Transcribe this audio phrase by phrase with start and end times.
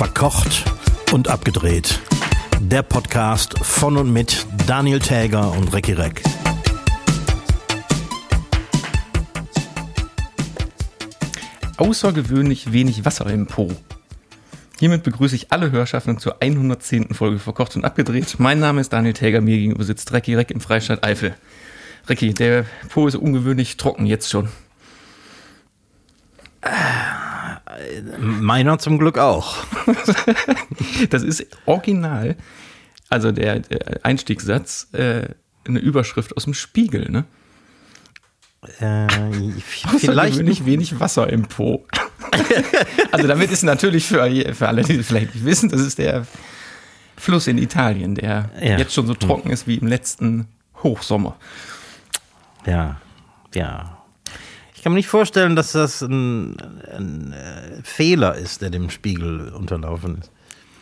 [0.00, 0.64] Verkocht
[1.12, 2.00] und abgedreht.
[2.58, 6.22] Der Podcast von und mit Daniel Täger und Recki Reck.
[11.76, 13.70] Außergewöhnlich wenig Wasser im Po.
[14.78, 17.12] Hiermit begrüße ich alle Hörschaffenden zur 110.
[17.12, 18.36] Folge Verkocht und Abgedreht.
[18.38, 21.34] Mein Name ist Daniel Täger, mir gegenüber sitzt Recki Reck im Freistaat Eifel.
[22.08, 24.48] Recki, der Po ist ungewöhnlich trocken jetzt schon.
[28.18, 29.56] Meiner zum Glück auch.
[31.10, 32.36] Das ist original,
[33.08, 35.28] also der, der Einstiegssatz, äh,
[35.66, 37.24] eine Überschrift aus dem Spiegel, ne?
[38.78, 39.06] Äh,
[39.60, 41.86] vielleicht Außergewöhnlich wenig Wasser im Po.
[43.10, 46.26] also damit ist natürlich für, für alle, die es vielleicht nicht wissen, das ist der
[47.16, 48.78] Fluss in Italien, der Ja.
[48.78, 50.46] jetzt schon so trocken ist wie im letzten
[50.82, 51.36] Hochsommer.
[52.66, 53.00] Ja,
[53.54, 53.99] ja.
[54.80, 56.56] Ich kann mir nicht vorstellen, dass das ein,
[56.90, 60.32] ein äh, Fehler ist, der dem Spiegel unterlaufen ist.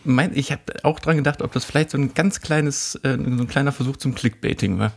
[0.05, 3.43] Mein, ich habe auch dran gedacht, ob das vielleicht so ein ganz kleines, äh, so
[3.43, 4.93] ein kleiner Versuch zum Clickbaiting war.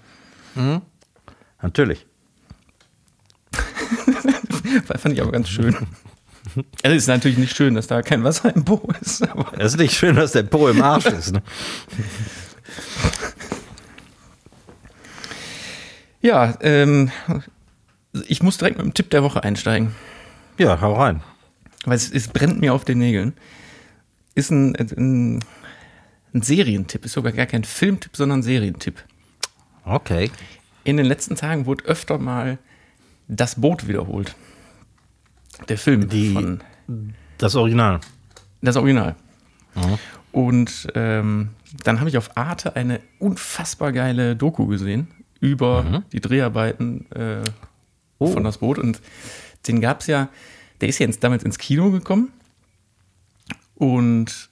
[1.63, 2.05] Natürlich.
[4.85, 5.75] Fand ich aber ganz schön.
[6.83, 9.27] Also es ist natürlich nicht schön, dass da kein Wasser im Po ist.
[9.57, 11.31] Es ist nicht schön, dass der Po im Arsch ist.
[11.31, 11.41] Ne?
[16.21, 17.11] ja, ähm,
[18.27, 19.95] ich muss direkt mit dem Tipp der Woche einsteigen.
[20.57, 21.21] Ja, hau rein.
[21.85, 23.33] weil es, es brennt mir auf den Nägeln.
[24.35, 25.39] Ist ein, ein,
[26.33, 29.03] ein Serientipp, ist sogar gar kein Filmtipp, sondern ein Serientipp.
[29.83, 30.29] Okay.
[30.83, 32.57] In den letzten Tagen wurde öfter mal
[33.27, 34.35] das Boot wiederholt.
[35.69, 36.61] Der Film Die- von
[37.37, 37.99] Das Original.
[38.61, 39.15] das Original.
[40.31, 41.49] Und ähm,
[41.83, 45.07] dann habe ich auf Arte eine unfassbar geile Doku gesehen
[45.39, 47.41] über die Dreharbeiten äh,
[48.27, 48.77] von das Boot.
[48.79, 49.01] Und
[49.67, 50.29] den gab es ja,
[50.81, 52.31] der ist ja ins, damals ins Kino gekommen
[53.75, 54.49] und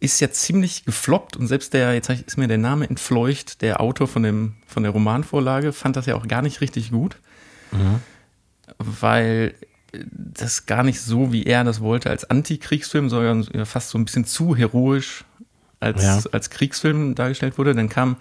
[0.00, 1.36] ist ja ziemlich gefloppt.
[1.36, 4.92] Und selbst der, jetzt ist mir der Name entfleucht, der Autor von, dem, von der
[4.92, 7.16] Romanvorlage, fand das ja auch gar nicht richtig gut.
[8.78, 9.54] Weil
[10.10, 14.24] das gar nicht so, wie er das wollte, als Antikriegsfilm, sondern fast so ein bisschen
[14.24, 15.24] zu heroisch
[15.80, 16.20] als, Ja.
[16.32, 17.74] als Kriegsfilm dargestellt wurde.
[17.74, 18.16] Dann kam,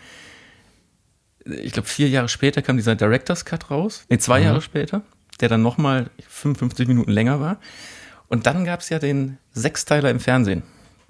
[1.45, 4.05] ich glaube, vier Jahre später kam dieser Director's Cut raus.
[4.09, 5.01] Nee, zwei Jahre später,
[5.39, 7.57] der dann nochmal 55 Minuten länger war.
[8.27, 10.63] Und dann gab es ja den Sechsteiler im Fernsehen,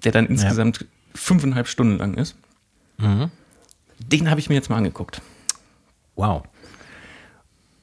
[0.04, 0.84] der dann insgesamt
[1.14, 2.36] fünfeinhalb Stunden lang ist.
[3.98, 5.22] Den habe ich mir jetzt mal angeguckt.
[6.16, 6.44] Wow.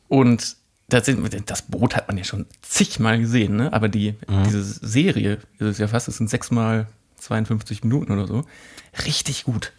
[0.07, 0.57] Und
[0.89, 3.71] das, sind, das Boot hat man ja schon zigmal gesehen, ne?
[3.71, 6.87] aber die, diese Serie ist es ja fast, es sind sechsmal
[7.17, 8.43] 52 Minuten oder so,
[9.05, 9.71] richtig gut.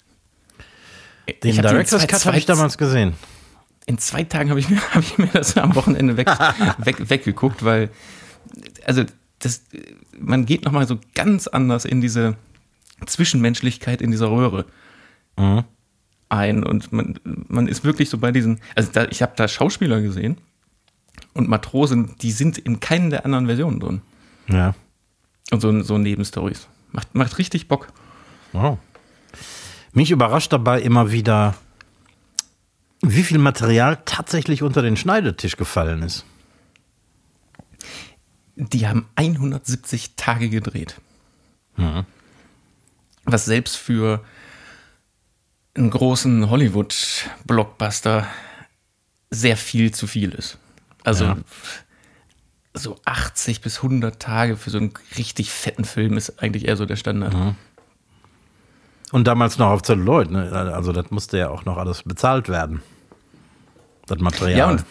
[1.42, 3.14] Den Director's Cut habe ich damals gesehen.
[3.86, 6.28] In zwei Tagen habe ich, mir- hab ich mir das am Wochenende weg,
[6.78, 7.90] weg, weggeguckt, weil,
[8.84, 9.04] also,
[9.40, 9.62] das,
[10.18, 12.36] man geht nochmal so ganz anders in diese
[13.06, 14.66] Zwischenmenschlichkeit in dieser Röhre
[16.28, 20.00] ein und man, man ist wirklich so bei diesen, also da, ich habe da Schauspieler
[20.00, 20.36] gesehen
[21.34, 24.02] und Matrosen, die sind in keinen der anderen Versionen drin.
[24.48, 24.74] Ja.
[25.50, 26.68] Und so, so Nebenstories.
[26.92, 27.88] Macht, macht richtig Bock.
[28.52, 28.78] Wow.
[29.92, 31.54] Mich überrascht dabei immer wieder,
[33.02, 36.24] wie viel Material tatsächlich unter den Schneidetisch gefallen ist.
[38.56, 41.00] Die haben 170 Tage gedreht.
[43.24, 44.24] Was selbst für
[45.74, 48.26] einen großen Hollywood-Blockbuster
[49.30, 50.58] sehr viel zu viel ist.
[51.04, 51.36] Also Ja.
[52.74, 56.84] so 80 bis 100 Tage für so einen richtig fetten Film ist eigentlich eher so
[56.86, 57.34] der Standard.
[59.12, 60.50] Und damals noch auf Celluloid, ne?
[60.52, 62.82] Also das musste ja auch noch alles bezahlt werden.
[64.06, 64.58] Das Material.
[64.58, 64.84] Ja, und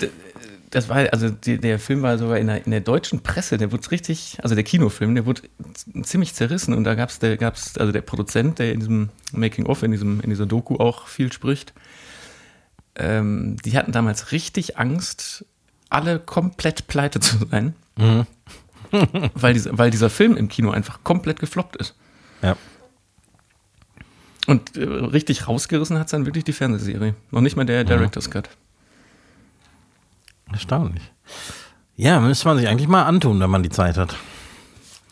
[0.70, 3.72] das war, also die, der Film war sogar in der, in der deutschen Presse, der
[3.72, 5.42] wurde richtig, also der Kinofilm, der wurde
[6.04, 9.84] ziemlich zerrissen und da gab es, der gab's, also der Produzent, der in diesem Making-of,
[9.84, 11.74] in, diesem, in dieser Doku auch viel spricht,
[12.96, 15.46] ähm, die hatten damals richtig Angst,
[15.90, 17.76] alle komplett pleite zu sein,
[19.34, 21.96] weil, diese, weil dieser Film im Kino einfach komplett gefloppt ist.
[22.42, 22.56] ja.
[24.48, 27.16] Und äh, richtig rausgerissen hat es dann wirklich die Fernsehserie.
[27.32, 28.50] Noch nicht mal der Director's Cut.
[30.52, 31.04] Erstaunlich.
[31.96, 34.16] Ja, müsste man sich eigentlich mal antun, wenn man die Zeit hat.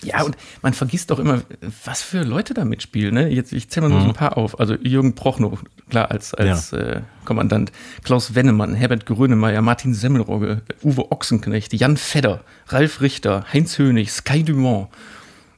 [0.01, 1.41] Ja, und man vergisst doch immer,
[1.83, 3.13] was für Leute da mitspielen.
[3.13, 3.27] Ne?
[3.27, 4.57] Jetzt, ich zähle mal nur so ein paar auf.
[4.59, 5.59] Also Jürgen Prochnow,
[5.89, 7.73] klar, als, als äh, Kommandant.
[8.03, 14.43] Klaus Wennemann, Herbert Grönemeyer, Martin Semmelrogge, Uwe Ochsenknecht, Jan Fedder, Ralf Richter, Heinz Hönig, Sky
[14.43, 14.87] Dumont.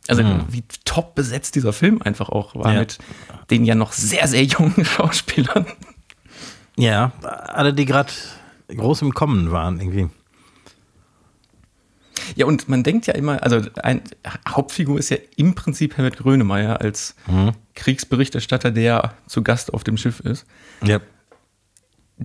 [0.08, 2.80] Also wie top besetzt dieser Film einfach auch war Ja.
[2.80, 2.98] mit
[3.50, 5.66] den ja noch sehr, sehr jungen Schauspielern.
[6.76, 8.12] Ja, alle, die gerade
[8.76, 10.10] groß im Kommen waren, irgendwie.
[12.36, 14.02] Ja, und man denkt ja immer, also ein
[14.48, 17.52] Hauptfigur ist ja im Prinzip Herbert Grönemeyer als Mhm.
[17.76, 20.46] Kriegsberichterstatter, der zu Gast auf dem Schiff ist.
[20.84, 21.00] Ja.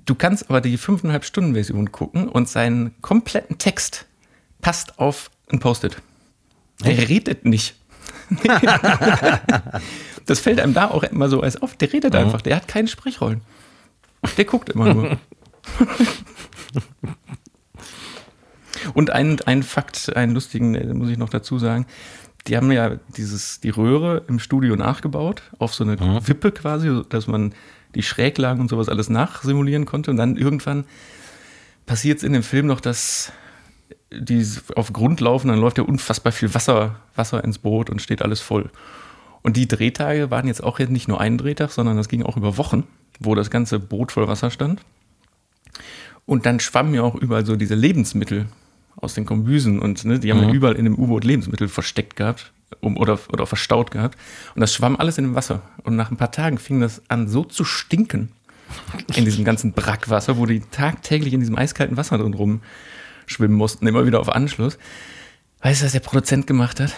[0.04, 4.06] Du kannst aber die 5,5 Stunden Version gucken und seinen kompletten Text
[4.60, 5.96] passt auf ein Post-it.
[6.82, 7.76] Er redet nicht.
[10.26, 11.76] das fällt einem da auch immer so als auf.
[11.76, 13.42] Der redet einfach, der hat keine Sprechrollen.
[14.36, 15.18] Der guckt immer nur.
[18.94, 21.86] Und ein, ein Fakt, einen lustigen, äh, muss ich noch dazu sagen.
[22.46, 27.26] Die haben ja dieses, die Röhre im Studio nachgebaut, auf so eine Wippe quasi, dass
[27.26, 27.52] man
[27.96, 30.12] die Schräglagen und sowas alles nachsimulieren konnte.
[30.12, 30.84] Und dann irgendwann
[31.86, 33.32] passiert es in dem Film noch, dass
[34.12, 38.22] die auf Grund laufen, dann läuft ja unfassbar viel Wasser, Wasser ins Boot und steht
[38.22, 38.70] alles voll.
[39.42, 42.36] Und die Drehtage waren jetzt auch jetzt nicht nur ein Drehtag, sondern das ging auch
[42.36, 42.84] über Wochen,
[43.20, 44.80] wo das ganze Boot voll Wasser stand.
[46.24, 48.46] Und dann schwammen ja auch überall so diese Lebensmittel
[48.96, 52.52] aus den Kombüsen und ne, die haben ja überall in dem U-Boot Lebensmittel versteckt gehabt
[52.80, 54.18] um, oder, oder verstaut gehabt.
[54.54, 55.62] Und das schwamm alles in dem Wasser.
[55.84, 58.30] Und nach ein paar Tagen fing das an so zu stinken
[59.14, 62.60] in diesem ganzen Brackwasser, wo die tagtäglich in diesem eiskalten Wasser drin
[63.26, 64.78] rumschwimmen mussten, immer wieder auf Anschluss.
[65.62, 66.94] Weißt du, was der Produzent gemacht hat?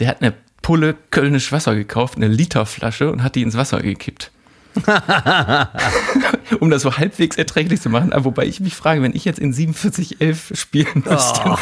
[0.00, 4.30] Der hat eine Pulle Kölnisch Wasser gekauft, eine Literflasche und hat die ins Wasser gekippt.
[6.60, 8.12] um das so halbwegs erträglich zu machen.
[8.12, 11.42] Aber wobei ich mich frage, wenn ich jetzt in 4711 spielen müsste.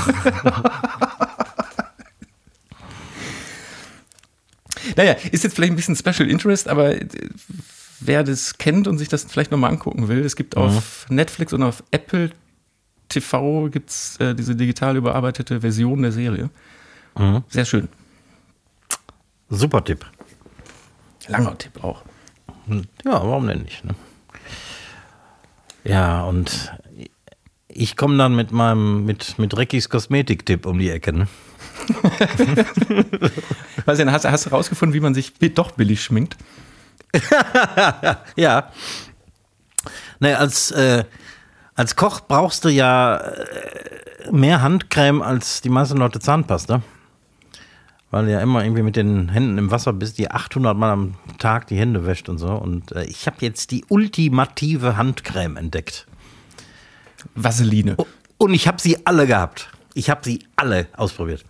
[4.96, 7.06] naja, ist jetzt vielleicht ein bisschen Special Interest, aber äh,
[8.00, 11.62] wer das kennt und sich das vielleicht nochmal angucken will, es gibt auf Netflix und
[11.62, 12.32] auf Apple
[13.08, 16.50] TV gibt es äh, diese digital überarbeitete Version der Serie.
[17.48, 17.88] Sehr schön.
[19.48, 20.04] Super Tipp.
[21.28, 22.02] Langer Tipp auch.
[22.68, 23.84] Ja, warum denn nicht?
[23.84, 23.94] Ne?
[25.84, 26.72] Ja, und
[27.68, 31.12] ich komme dann mit meinem, mit, mit Reckys Kosmetiktipp um die Ecke.
[31.12, 31.28] Ne?
[33.84, 36.36] Weiß ja, hast, hast du rausgefunden, wie man sich doch billig schminkt?
[38.36, 38.72] Ja.
[40.18, 41.04] Ne, als, äh,
[41.76, 46.82] als Koch brauchst du ja äh, mehr Handcreme als die meisten Leute Zahnpasta.
[48.10, 51.14] Weil du ja immer irgendwie mit den Händen im Wasser bist, die 800 Mal am
[51.38, 52.48] Tag die Hände wäscht und so.
[52.48, 56.06] Und äh, ich habe jetzt die ultimative Handcreme entdeckt.
[57.34, 57.96] Vaseline.
[58.38, 59.68] Und ich habe sie alle gehabt.
[59.94, 61.44] Ich habe sie alle ausprobiert.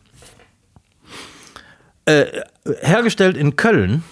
[2.06, 2.26] Äh,
[2.80, 4.02] hergestellt in Köln.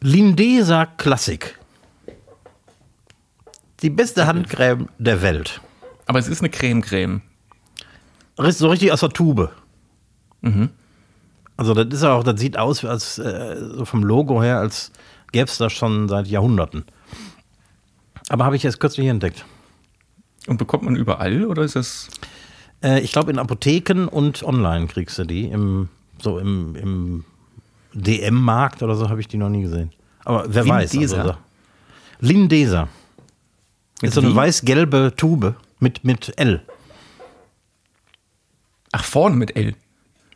[0.00, 1.58] Lindesa Classic.
[3.82, 5.60] Die beste Handcreme der Welt.
[6.06, 7.20] Aber es ist eine Creme-Creme.
[8.38, 9.50] So richtig aus der Tube.
[11.56, 14.92] Also das ist auch, das sieht aus als äh, so vom Logo her, als
[15.32, 16.84] gäbe es das schon seit Jahrhunderten.
[18.28, 19.44] Aber habe ich erst kürzlich entdeckt.
[20.46, 22.08] Und bekommt man überall oder ist das.
[22.82, 25.46] Äh, ich glaube, in Apotheken und online kriegst du die.
[25.46, 25.88] Im,
[26.20, 27.24] so im, im
[27.94, 29.92] DM-Markt oder so habe ich die noch nie gesehen.
[30.24, 30.92] Aber wer weiß.
[30.92, 31.20] Lindesa?
[31.20, 31.34] Also,
[32.20, 32.88] Lindesa.
[34.02, 36.62] Mit Ist so eine weiß-gelbe Tube mit, mit L.
[38.92, 39.74] Ach, vorne mit L.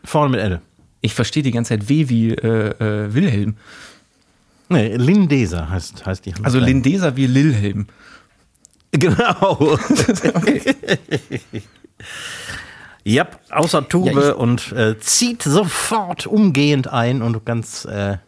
[0.05, 0.61] Vorne mit L.
[1.03, 3.57] Ich verstehe die ganze Zeit W wie äh, äh, Wilhelm.
[4.69, 6.35] Nee, Lindesa heißt, heißt die.
[6.43, 6.59] Also.
[6.59, 7.87] Lindesa wie Lilhelm.
[8.93, 9.79] Genau.
[10.35, 10.75] Okay.
[13.05, 18.19] ja, außer Tube Ja, und äh, zieht sofort umgehend ein und kannst äh,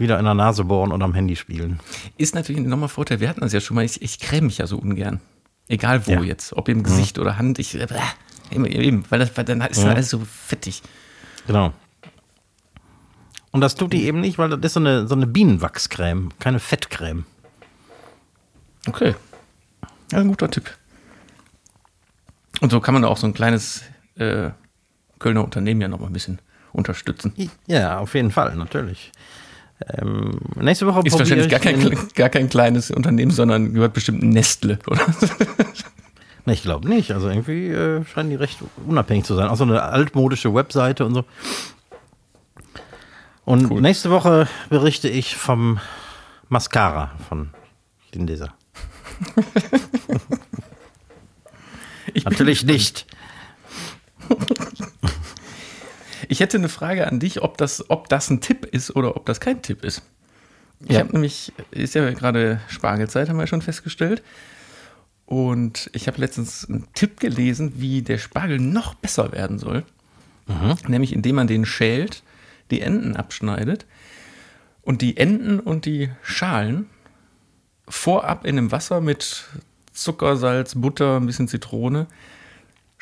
[0.00, 1.78] wieder in der Nase bohren und am Handy spielen.
[2.16, 3.20] Ist natürlich ein enormer Vorteil.
[3.20, 3.84] Wir hatten das ja schon mal.
[3.84, 5.20] Ich, ich creme mich ja so ungern.
[5.68, 6.22] Egal wo Ja.
[6.22, 6.52] jetzt.
[6.54, 7.58] Ob im Gesicht oder Hand.
[7.60, 7.86] Ich, äh,
[8.50, 10.82] eben, weil, das, weil dann ist das alles so fettig.
[11.46, 11.72] Genau.
[13.52, 16.58] Und das tut die eben nicht, weil das ist so eine, so eine Bienenwachscreme, keine
[16.60, 17.24] Fettcreme.
[18.86, 19.14] Okay.
[20.12, 20.76] Ja, ein guter Tipp.
[22.60, 23.82] Und so kann man auch so ein kleines
[24.16, 24.50] äh,
[25.18, 26.40] Kölner Unternehmen ja noch mal ein bisschen
[26.72, 27.32] unterstützen.
[27.66, 29.12] Ja, auf jeden Fall, natürlich.
[29.88, 33.94] Ähm, nächste Woche Ist wahrscheinlich ich gar kein, in- gar kein kleines Unternehmen, sondern gehört
[33.94, 35.00] bestimmt Nestle, oder?
[36.46, 37.12] Nee, ich glaube nicht.
[37.12, 39.48] Also irgendwie äh, scheinen die recht unabhängig zu sein.
[39.48, 41.24] Auch so eine altmodische Webseite und so.
[43.44, 43.82] Und Cool.
[43.82, 45.80] nächste Woche berichte ich vom
[46.48, 47.50] Mascara von
[52.24, 53.06] bin- Natürlich nicht.
[56.30, 59.26] Ich hätte eine Frage an dich, ob das, ob das ein Tipp ist oder ob
[59.26, 60.02] das kein Tipp ist.
[60.86, 61.00] Ich Ja.
[61.00, 64.22] habe nämlich, ist ja gerade Spargelzeit, haben wir schon festgestellt.
[65.26, 69.84] Und ich habe letztens einen Tipp gelesen, wie der Spargel noch besser werden soll.
[70.88, 72.24] Nämlich indem man den schält,
[72.72, 73.86] die Enden abschneidet
[74.82, 76.86] und die Enden und die Schalen
[77.88, 79.44] vorab in dem Wasser mit
[79.92, 82.06] Zucker, Salz, Butter, ein bisschen Zitrone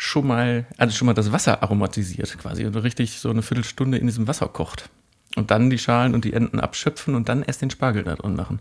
[0.00, 4.07] schon mal, also schon mal das Wasser aromatisiert quasi und richtig so eine Viertelstunde in
[4.07, 4.88] diesem Wasser kocht.
[5.35, 8.37] Und dann die Schalen und die Enden abschöpfen und dann erst den Spargel da drin
[8.37, 8.61] machen.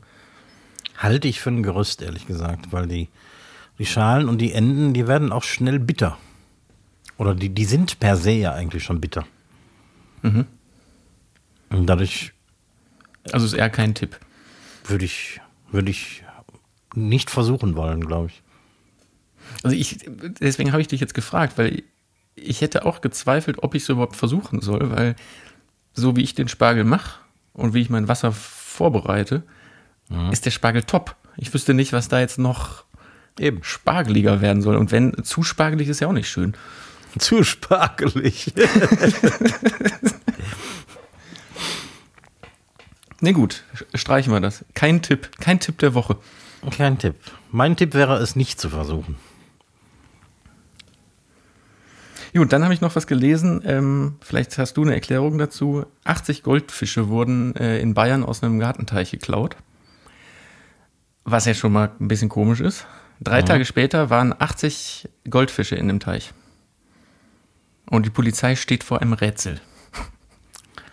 [0.98, 3.08] Halte ich für ein Gerüst, ehrlich gesagt, weil die,
[3.77, 6.17] die Schalen und die Enden, die werden auch schnell bitter.
[7.17, 9.25] Oder die, die sind per se ja eigentlich schon bitter.
[10.24, 10.46] Mhm.
[11.70, 12.34] Und dadurch.
[13.32, 14.20] Also ist eher kein Tipp.
[14.86, 15.39] Würde ich,
[15.72, 16.24] würde ich
[16.96, 18.41] nicht versuchen wollen, glaube ich.
[19.63, 20.00] Also ich,
[20.39, 21.84] deswegen habe ich dich jetzt gefragt, weil
[22.36, 25.16] ich hätte auch gezweifelt, ob ich es überhaupt versuchen soll, weil
[25.94, 27.20] so wie ich den Spargel mache
[27.54, 29.44] und wie ich mein Wasser vorbereite,
[30.10, 30.32] mhm.
[30.32, 31.16] ist der Spargel top.
[31.38, 32.84] Ich wüsste nicht, was da jetzt noch
[33.39, 34.75] eben spargeliger werden soll.
[34.75, 36.54] Und wenn zu spargelig ist ja auch nicht schön.
[37.18, 38.54] Zu spargelig.
[43.20, 43.63] Ne gut,
[43.96, 44.63] streichen wir das.
[44.75, 46.18] Kein Tipp, kein Tipp der Woche.
[46.75, 47.16] Kein Tipp.
[47.51, 49.16] Mein Tipp wäre es nicht zu versuchen.
[52.38, 53.63] Gut, dann habe ich noch was gelesen.
[53.65, 55.88] Ähm, vielleicht hast du eine Erklärung dazu.
[56.03, 59.56] 80 Goldfische wurden äh, in Bayern aus einem Gartenteich geklaut.
[61.24, 62.86] Was ja schon mal ein bisschen komisch ist.
[63.22, 63.48] Drei mhm.
[63.48, 66.32] Tage später waren 80 Goldfische in dem Teich.
[67.89, 69.60] Und die Polizei steht vor einem Rätsel.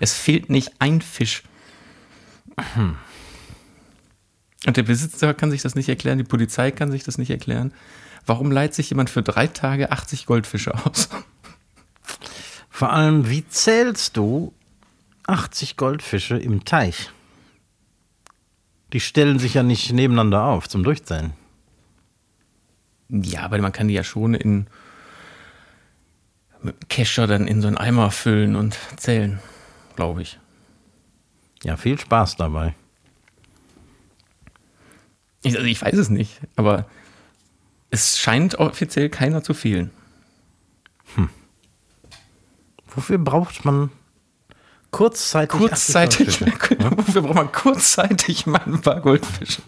[0.00, 1.42] Es fehlt nicht ein Fisch.
[2.74, 2.96] Hm.
[4.66, 7.74] Und der Besitzer kann sich das nicht erklären, die Polizei kann sich das nicht erklären.
[8.24, 11.10] Warum leiht sich jemand für drei Tage 80 Goldfische aus?
[12.74, 14.52] Vor allem, wie zählst du
[15.28, 17.12] 80 Goldfische im Teich?
[18.92, 21.34] Die stellen sich ja nicht nebeneinander auf zum Durchzählen.
[23.08, 24.66] Ja, aber man kann die ja schon in
[26.62, 29.38] mit Kescher dann in so einen Eimer füllen und zählen,
[29.94, 30.40] glaube ich.
[31.62, 32.74] Ja, viel Spaß dabei.
[35.42, 36.86] Ich, also ich weiß es nicht, aber
[37.90, 39.92] es scheint offiziell keiner zu fehlen.
[41.14, 41.30] Hm.
[42.94, 43.90] Wofür braucht man
[44.90, 46.40] kurzzeitig kurzzeitig
[46.96, 49.62] Wofür braucht man kurzzeitig mal ein paar Goldfische?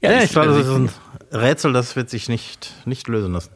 [0.00, 0.90] ja, ja, ich glaube, das ist ein
[1.32, 3.52] Rätsel, das wird sich nicht, nicht lösen lassen.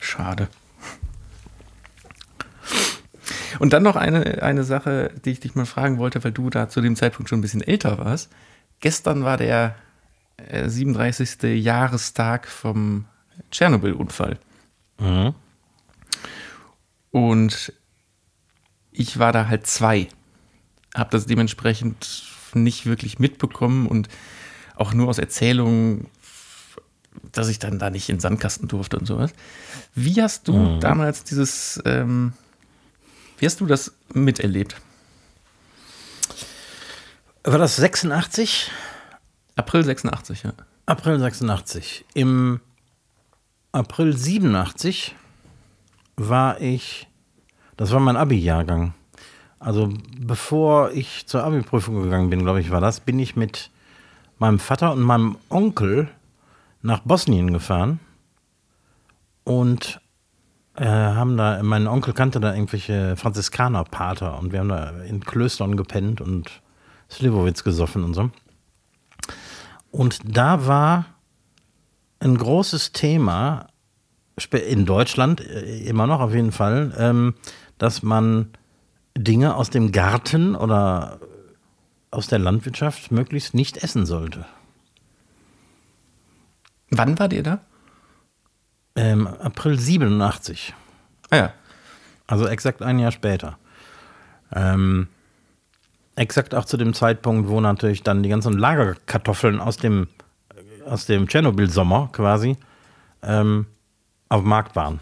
[0.00, 0.48] Schade.
[3.58, 6.68] Und dann noch eine, eine Sache, die ich dich mal fragen wollte, weil du da
[6.68, 8.30] zu dem Zeitpunkt schon ein bisschen älter warst.
[8.80, 9.76] Gestern war der
[10.50, 11.42] 37.
[11.44, 13.04] Äh, Jahrestag vom
[13.50, 14.38] Tschernobyl-Unfall.
[14.98, 15.34] Mhm.
[17.10, 17.72] Und
[18.90, 20.08] ich war da halt zwei.
[20.94, 22.24] Habe das dementsprechend
[22.54, 24.08] nicht wirklich mitbekommen und
[24.76, 26.08] auch nur aus Erzählungen,
[27.32, 29.32] dass ich dann da nicht in den Sandkasten durfte und sowas.
[29.94, 30.80] Wie hast du mhm.
[30.80, 32.32] damals dieses, ähm,
[33.38, 34.76] wie hast du das miterlebt?
[37.44, 38.70] War das 86?
[39.56, 40.52] April 86, ja.
[40.86, 42.04] April 86.
[42.14, 42.60] Im
[43.72, 45.14] April 87
[46.16, 47.08] war ich,
[47.78, 48.92] das war mein Abi-Jahrgang.
[49.58, 53.70] Also bevor ich zur Abi-Prüfung gegangen bin, glaube ich, war das, bin ich mit
[54.38, 56.08] meinem Vater und meinem Onkel
[56.82, 57.98] nach Bosnien gefahren
[59.44, 60.00] und
[60.74, 65.76] äh, haben da, mein Onkel kannte da irgendwelche Franziskanerpater und wir haben da in Klöstern
[65.76, 66.60] gepennt und
[67.10, 68.30] Slivovitz gesoffen und so.
[69.90, 71.06] Und da war
[72.22, 73.68] ein großes Thema,
[74.50, 77.34] in Deutschland äh, immer noch auf jeden Fall, ähm,
[77.78, 78.50] dass man
[79.16, 81.20] Dinge aus dem Garten oder
[82.10, 84.46] aus der Landwirtschaft möglichst nicht essen sollte.
[86.90, 87.60] Wann war ihr da?
[88.94, 90.74] Ähm, April 87.
[91.30, 91.52] Ah ja.
[92.26, 93.58] Also exakt ein Jahr später.
[94.54, 95.08] Ähm,
[96.16, 100.08] exakt auch zu dem Zeitpunkt, wo natürlich dann die ganzen Lagerkartoffeln aus dem,
[100.86, 102.56] aus dem Tschernobyl-Sommer quasi
[103.22, 103.66] ähm,
[104.28, 105.00] auf dem Markt waren.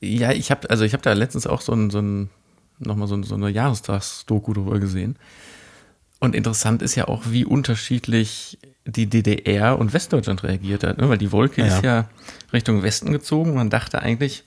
[0.00, 2.30] Ja, ich habe also ich habe da letztens auch so ein, so ein
[2.78, 5.16] nochmal so, so eine Jahrestagsdoku drüber gesehen.
[6.18, 11.08] Und interessant ist ja auch, wie unterschiedlich die DDR und Westdeutschland reagiert hat, ne?
[11.08, 11.66] weil die Wolke ja.
[11.66, 12.08] ist ja
[12.52, 13.54] Richtung Westen gezogen.
[13.54, 14.44] Man dachte eigentlich,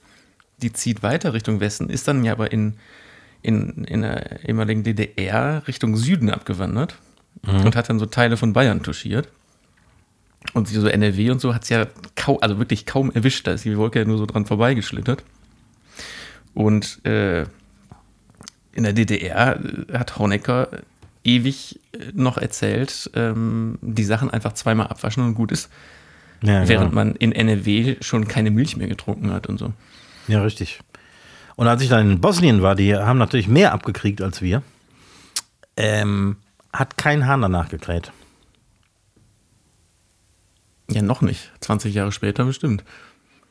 [0.61, 2.75] die zieht weiter Richtung Westen, ist dann ja aber in
[3.43, 6.95] in, in der ehemaligen DDR Richtung Süden abgewandert
[7.41, 7.65] mhm.
[7.65, 9.27] und hat dann so Teile von Bayern touchiert.
[10.53, 13.47] Und so NRW und so hat es ja kaum, also wirklich kaum erwischt.
[13.47, 15.23] Da ist die Wolke ja nur so dran vorbeigeschlittert.
[16.53, 17.43] Und äh,
[18.73, 19.59] in der DDR
[19.93, 20.67] hat Honecker
[21.23, 21.79] ewig
[22.13, 25.69] noch erzählt, ähm, die Sachen einfach zweimal abwaschen und gut ist.
[26.41, 26.95] Ja, während genau.
[26.95, 29.71] man in NRW schon keine Milch mehr getrunken hat und so.
[30.27, 30.79] Ja, richtig.
[31.55, 34.61] Und als ich dann in Bosnien war, die haben natürlich mehr abgekriegt als wir.
[35.77, 36.35] ähm,
[36.73, 38.11] hat kein Hahn danach gekräht.
[40.89, 41.51] Ja, noch nicht.
[41.61, 42.83] 20 Jahre später bestimmt.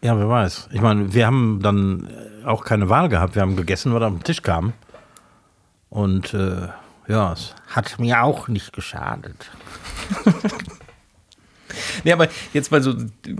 [0.03, 0.69] Ja, wer weiß.
[0.73, 2.09] Ich meine, wir haben dann
[2.43, 3.37] äh, auch keine Wahl gehabt.
[3.37, 4.73] Wir haben gegessen, was auf den Tisch kam.
[5.89, 6.69] Und äh,
[7.07, 9.51] ja, es hat mir auch nicht geschadet.
[12.05, 12.95] Nee, aber jetzt mal so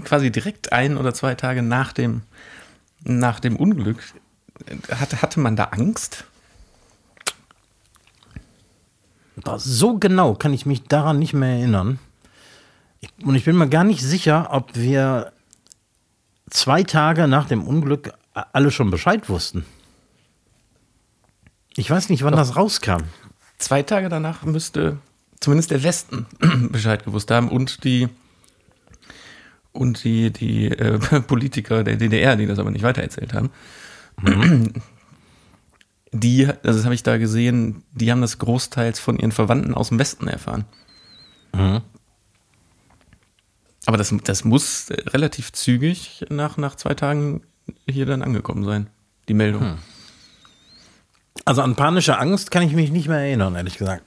[0.05, 2.23] quasi direkt ein oder zwei Tage nach dem,
[3.03, 4.03] nach dem Unglück,
[4.91, 6.25] hatte, hatte man da Angst?
[8.35, 9.22] Boah,
[9.57, 11.99] So genau kann ich mich daran nicht mehr erinnern.
[13.01, 15.33] Ich, und ich bin mir gar nicht sicher, ob wir
[16.51, 19.65] zwei Tage nach dem Unglück alle schon Bescheid wussten.
[21.77, 23.03] Ich weiß nicht, wann das rauskam.
[23.59, 24.99] Zwei Tage danach müsste
[25.41, 26.27] zumindest der Westen
[26.71, 28.09] Bescheid gewusst haben und die
[29.73, 33.51] und die, die äh, Politiker der DDR, die das aber nicht weitererzählt haben.
[36.13, 39.89] Die, also das habe ich da gesehen, die haben das großteils von ihren Verwandten aus
[39.89, 40.65] dem Westen erfahren.
[43.87, 47.43] Aber das, das muss relativ zügig nach, nach zwei Tagen
[47.89, 48.89] hier dann angekommen sein,
[49.29, 49.63] die Meldung.
[51.45, 54.05] Also an panische Angst kann ich mich nicht mehr erinnern, ehrlich gesagt.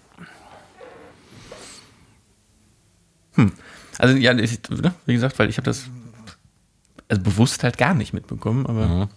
[3.98, 5.90] Also ja, ich, ne, wie gesagt, weil ich habe das
[7.08, 9.10] also bewusst halt gar nicht mitbekommen, aber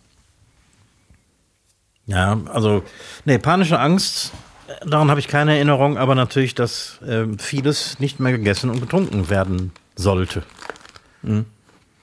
[2.09, 2.83] Ja, also,
[3.27, 4.33] nee, panische Angst,
[4.67, 8.81] äh, daran habe ich keine Erinnerung, aber natürlich, dass ähm, vieles nicht mehr gegessen und
[8.81, 10.43] getrunken werden sollte.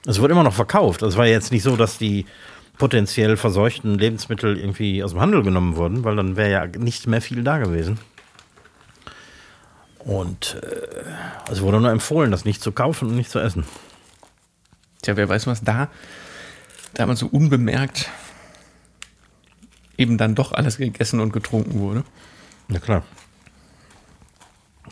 [0.06, 1.02] Es wird immer noch verkauft.
[1.02, 2.26] Es war jetzt nicht so, dass die
[2.78, 7.20] potenziell verseuchten Lebensmittel irgendwie aus dem Handel genommen wurden, weil dann wäre ja nicht mehr
[7.20, 7.98] viel da gewesen.
[9.98, 13.64] Und äh, es wurde nur empfohlen, das nicht zu kaufen und nicht zu essen.
[15.02, 15.88] tja, wer weiß was da,
[16.94, 18.08] da man so unbemerkt
[19.96, 22.04] eben dann doch alles gegessen und getrunken wurde.
[22.68, 23.02] Ja, klar.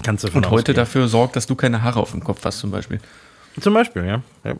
[0.03, 0.77] Kannst du Und heute ausgehen.
[0.77, 3.01] dafür sorgt, dass du keine Haare auf dem Kopf hast zum Beispiel.
[3.61, 4.23] Zum Beispiel, ja.
[4.43, 4.55] ja.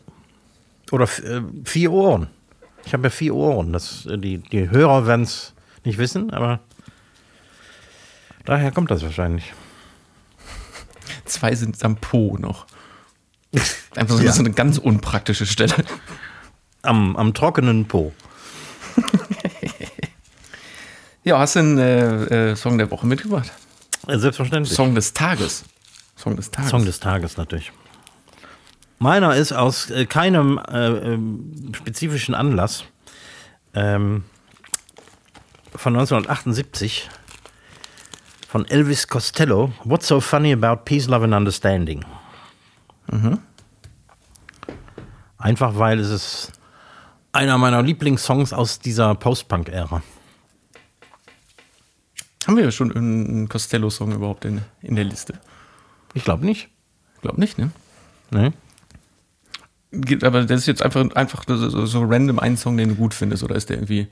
[0.93, 2.29] Oder äh, vier Ohren.
[2.85, 3.73] Ich habe ja vier Ohren.
[3.73, 5.55] Das, äh, die, die Hörer werden es
[5.85, 6.61] nicht wissen, aber
[8.45, 9.53] daher kommt das wahrscheinlich.
[11.25, 12.67] Zwei sind am Po noch.
[13.97, 14.33] Einfach so, Ja.
[14.33, 15.75] so eine ganz unpraktische Stelle.
[16.83, 18.13] Am, am trockenen Po.
[21.25, 23.51] Ja, hast du einen äh, äh, Song der Woche mitgebracht?
[24.07, 24.77] Äh, Selbstverständlich.
[24.77, 25.65] Song des Tages.
[26.17, 26.71] Song des Tages.
[26.71, 27.73] Song des Tages natürlich.
[28.99, 32.85] Meiner ist aus äh, keinem äh, ähm, spezifischen Anlass
[33.73, 34.25] ähm,
[35.75, 37.09] von 1978
[38.47, 39.73] von Elvis Costello.
[39.83, 42.05] What's so funny about peace, love and understanding?
[45.39, 46.53] Einfach weil es ist
[47.33, 50.03] einer meiner Lieblingssongs aus dieser Post-Punk-Ära.
[52.47, 55.35] Haben wir schon einen Costello-Song überhaupt in, in der Liste?
[56.13, 56.69] Ich glaube nicht.
[57.17, 57.71] Ich glaube nicht, ne?
[58.31, 58.53] Nee.
[60.23, 63.43] Aber das ist jetzt einfach, einfach so, so random ein Song, den du gut findest,
[63.45, 64.09] oder ist der irgendwie.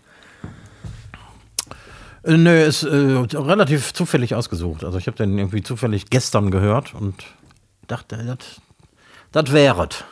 [2.22, 2.88] Äh, Nö, ist äh,
[3.34, 4.84] relativ zufällig ausgesucht.
[4.84, 7.24] Also ich habe den irgendwie zufällig gestern gehört und
[7.86, 8.60] dachte, das,
[9.32, 10.04] das wäre es.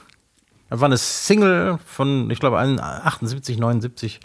[0.68, 4.20] Das war eine Single von, ich glaube, 78, 79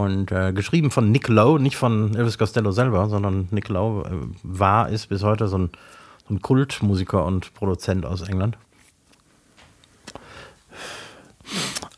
[0.00, 4.26] und äh, geschrieben von Nick Lowe, nicht von Elvis Costello selber, sondern Nick Lowe äh,
[4.42, 5.70] war, ist bis heute so ein,
[6.26, 8.56] so ein Kultmusiker und Produzent aus England.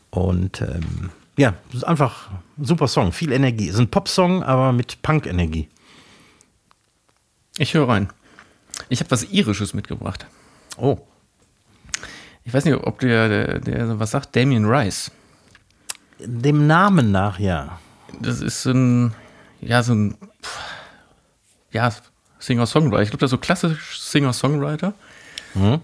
[0.09, 3.69] Und ähm, ja, es ist einfach ein super Song, viel Energie.
[3.69, 5.69] Es ist ein Popsong, aber mit Punk-Energie.
[7.57, 8.09] Ich höre rein.
[8.89, 10.25] Ich habe was Irisches mitgebracht.
[10.77, 10.97] Oh,
[12.43, 15.09] Ich weiß nicht, ob der, der, der was sagt, Damien Rice.
[16.19, 17.79] dem Namen nach, ja.
[18.21, 19.13] Das ist so ein,
[19.61, 20.15] ja, so ein,
[21.71, 21.91] ja,
[22.39, 23.03] Singer-Songwriter.
[23.03, 24.93] Ich glaube, der ist so klassisch Singer-Songwriter,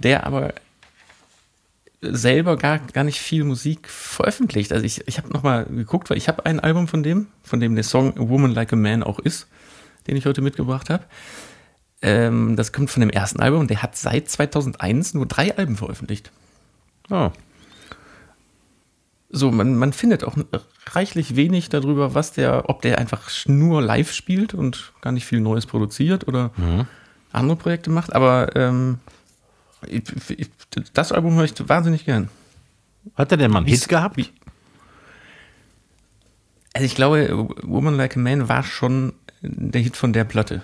[0.03, 0.53] der aber
[2.01, 4.71] selber gar, gar nicht viel Musik veröffentlicht.
[4.71, 7.75] Also ich, ich habe nochmal geguckt, weil ich habe ein Album von dem, von dem
[7.75, 9.47] der Song A Woman Like a Man auch ist,
[10.07, 11.03] den ich heute mitgebracht habe.
[12.01, 15.75] Ähm, das kommt von dem ersten Album und der hat seit 2001 nur drei Alben
[15.75, 16.31] veröffentlicht.
[17.09, 17.31] Oh.
[19.31, 20.35] So, man, man findet auch
[20.87, 25.39] reichlich wenig darüber, was der, ob der einfach nur live spielt und gar nicht viel
[25.39, 26.51] Neues produziert oder
[27.31, 28.97] andere Projekte macht, aber ähm,
[29.85, 30.49] ich, ich,
[30.93, 32.29] das Album höre ich wahnsinnig gern.
[33.15, 34.17] Hat er denn mal einen Hit gehabt?
[34.17, 34.29] wie-
[36.73, 40.63] Also ich glaube, Woman Like a Man war schon der Hit von der Platte.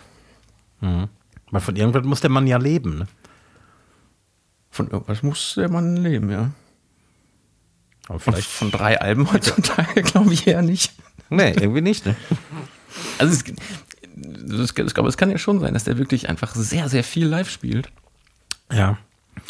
[1.51, 2.97] Weil von irgendwas muss der Mann ja leben.
[2.99, 3.07] Ne?
[4.71, 6.49] Von irgendwas muss der Mann leben, ja.
[8.07, 8.47] Aber vielleicht.
[8.47, 10.93] von drei Alben heutzutage glaube ich eher nicht.
[11.29, 12.05] Nee, irgendwie nicht.
[12.05, 12.15] Ne?
[13.17, 13.43] Also es,
[14.69, 17.49] ich glaube, es kann ja schon sein, dass der wirklich einfach sehr, sehr viel live
[17.49, 17.89] spielt
[18.71, 18.97] Ja.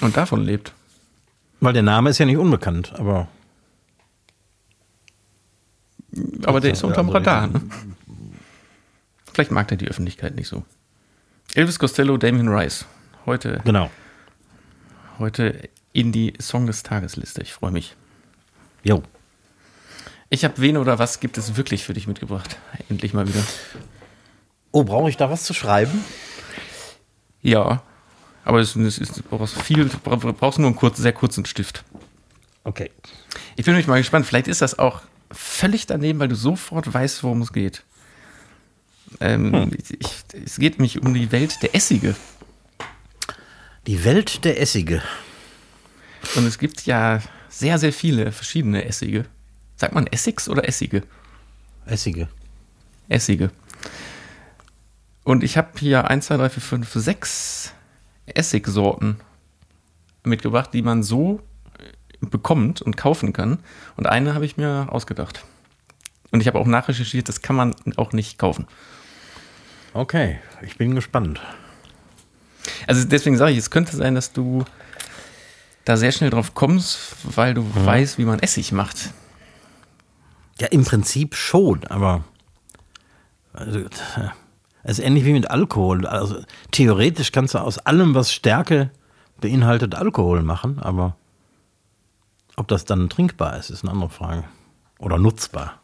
[0.01, 0.73] und davon lebt.
[1.59, 3.27] Weil der Name ist ja nicht unbekannt, aber
[6.45, 7.47] Aber der ist unterm Also, Radar.
[7.47, 7.61] Ne?
[9.33, 10.63] Vielleicht mag er die Öffentlichkeit nicht so.
[11.53, 12.85] Elvis Costello, Damien Rice.
[13.25, 13.91] Heute, genau.
[15.19, 17.41] heute in die Song des Tagesliste.
[17.41, 17.95] Ich freue mich.
[18.85, 19.01] Jo.
[20.29, 22.57] Ich habe wen oder was gibt es wirklich für dich mitgebracht?
[22.87, 23.43] Endlich mal wieder.
[24.71, 26.03] Oh, brauche ich da was zu schreiben?
[27.41, 27.81] Ja,
[28.43, 31.83] aber es, es ist, du brauchst viel, brauchst nur einen kurz, sehr kurzen Stift.
[32.63, 32.91] Okay.
[33.55, 34.27] Ich bin nämlich mal gespannt.
[34.27, 37.83] Vielleicht ist das auch völlig daneben, weil du sofort weißt, worum es geht.
[39.19, 42.15] Ähm, ich, es geht mich um die Welt der Essige.
[43.87, 45.01] Die Welt der Essige.
[46.35, 47.21] Und es gibt ja
[47.57, 49.25] sehr, sehr viele verschiedene Essige.
[49.77, 51.03] Sagt man Essigs oder Essige?
[51.85, 52.27] Essige.
[53.07, 53.49] Essige.
[55.23, 57.73] Und ich habe hier 1, 2, 3, 4, 5, 6
[58.25, 59.17] Essigsorten
[60.23, 61.39] mitgebracht, die man so
[61.79, 63.59] äh, bekommt und kaufen kann.
[63.95, 65.45] Und eine habe ich mir ausgedacht.
[66.31, 68.67] Und ich habe auch nachrecherchiert, das kann man auch nicht kaufen.
[69.93, 71.39] Okay, ich bin gespannt.
[72.85, 74.65] Also deswegen sage ich, es könnte sein, dass du
[75.85, 79.11] da sehr schnell drauf kommst, weil du weißt, wie man Essig macht.
[80.59, 82.23] Ja, im Prinzip schon, aber
[83.53, 83.79] also,
[84.83, 86.05] es ist ähnlich wie mit Alkohol.
[86.05, 88.91] Also theoretisch kannst du aus allem, was Stärke
[89.39, 91.15] beinhaltet, Alkohol machen, aber
[92.55, 94.43] ob das dann trinkbar ist, ist eine andere Frage.
[94.99, 95.81] Oder nutzbar.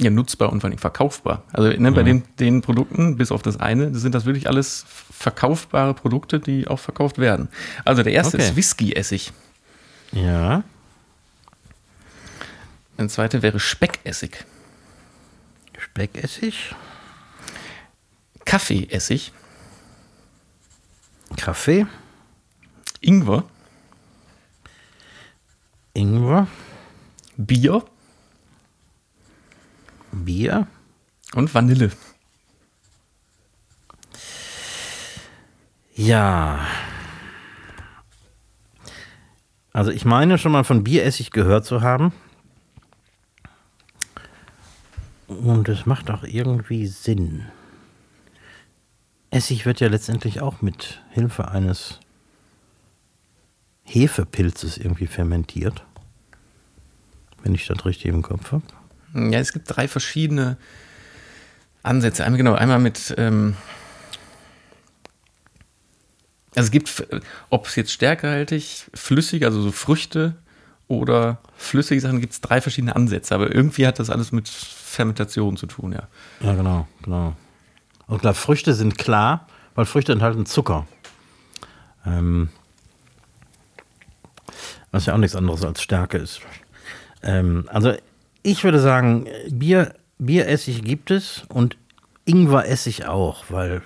[0.00, 1.42] Ja, nutzbar und vor allem verkaufbar.
[1.52, 5.92] Also ne, bei den, den Produkten, bis auf das eine, sind das wirklich alles verkaufbare
[5.94, 7.48] Produkte, die auch verkauft werden.
[7.84, 8.46] Also der erste Okay.
[8.46, 9.32] ist Whisky-Essig.
[10.12, 10.62] Ja.
[12.96, 14.44] Der zweite wäre Speckessig.
[15.78, 16.74] Speckessig,
[18.44, 19.32] Kaffeeessig.
[21.36, 21.86] Kaffee,
[23.00, 23.44] Ingwer.
[25.94, 26.46] Ingwer,
[27.36, 27.84] Bier
[30.24, 30.66] Bier,
[31.34, 31.90] und Vanille.
[35.94, 36.66] Ja.
[39.72, 42.12] Also ich meine schon mal von Bieressig gehört zu haben.
[45.26, 47.46] Und es macht auch irgendwie Sinn.
[49.30, 52.00] Essig wird ja letztendlich auch mit Hilfe eines
[53.84, 55.84] Hefepilzes irgendwie fermentiert.
[57.42, 58.64] Wenn ich das richtig im Kopf habe.
[59.14, 60.56] Ja, es gibt drei verschiedene
[61.82, 62.24] Ansätze.
[62.24, 63.56] Einmal genau, einmal mit ähm,
[66.58, 67.06] also es gibt,
[67.50, 70.34] ob es jetzt stärkehaltig, flüssig, also so Früchte
[70.88, 73.34] oder flüssige Sachen, gibt es drei verschiedene Ansätze.
[73.34, 76.08] Aber irgendwie hat das alles mit Fermentation zu tun, ja.
[76.40, 77.36] Ja, genau, genau.
[78.08, 80.86] Und klar, Früchte sind klar, weil Früchte enthalten Zucker.
[82.04, 82.48] Ähm,
[84.90, 86.40] was ja auch nichts anderes als Stärke ist.
[87.22, 87.94] Ähm, also
[88.42, 91.76] ich würde sagen, Bier, Bieressig gibt es und
[92.24, 93.82] Ingweressig auch, weil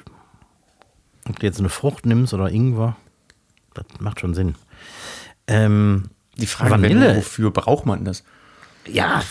[1.28, 2.96] ob du jetzt eine Frucht nimmst oder Ingwer,
[3.74, 4.54] das macht schon Sinn.
[5.46, 7.08] Ähm, Die Frage Vanille.
[7.08, 8.24] nur, wofür braucht man das?
[8.86, 9.22] ja,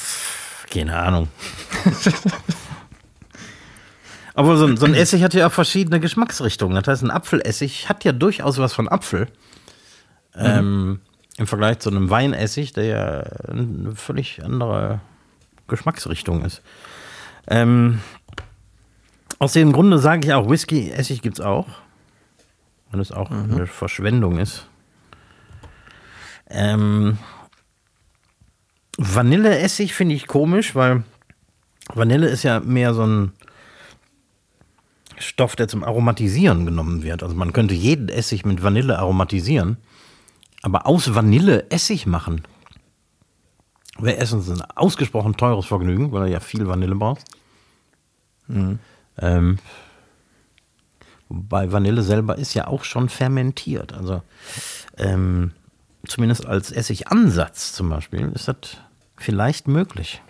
[0.70, 1.28] keine Ahnung.
[4.34, 6.76] Aber so ein, so ein Essig hat ja auch verschiedene Geschmacksrichtungen.
[6.76, 9.28] Das heißt, ein Apfelessig hat ja durchaus was von Apfel.
[10.36, 11.02] Ähm,
[11.38, 13.20] Im Vergleich zu einem Weinessig, der ja
[13.52, 15.02] eine völlig andere
[15.72, 16.62] Geschmacksrichtung ist.
[17.48, 18.00] Ähm,
[19.40, 21.68] aus dem Grunde sage ich auch, Whisky-Essig gibt es auch.
[22.92, 24.68] Wenn es auch eine Verschwendung ist.
[26.50, 27.18] Ähm,
[28.98, 31.04] Vanilleessig finde ich komisch, weil
[31.94, 33.32] Vanille ist ja mehr so ein
[35.18, 37.24] Stoff, der zum Aromatisieren genommen wird.
[37.24, 39.78] Also man könnte jeden Essig mit Vanille aromatisieren,
[40.62, 42.44] aber aus Vanille Essig machen
[44.02, 47.28] wäre erstens ein ausgesprochen teures Vergnügen, weil du ja viel Vanille brauchst.
[49.18, 49.60] Ähm,
[51.30, 53.94] wobei Vanille selber ist ja auch schon fermentiert.
[53.94, 54.22] Also
[54.98, 55.52] ähm,
[56.08, 58.78] zumindest als Essigansatz zum Beispiel ist das
[59.18, 60.22] vielleicht möglich.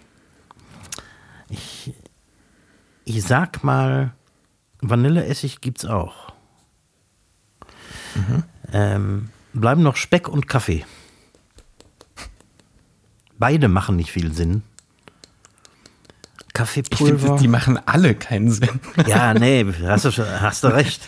[1.50, 1.94] Ich,
[3.06, 4.14] ich sag mal,
[4.82, 6.34] Vanilleessig gibt's auch.
[8.74, 10.86] Ähm, bleiben noch Speck und Kaffee.
[13.42, 14.62] Beide machen nicht viel Sinn.
[16.48, 17.18] Ich Kaffeepulver.
[17.20, 18.80] finde, die machen alle keinen Sinn.
[19.08, 21.02] ja, nee, hast du, schon- hast du recht.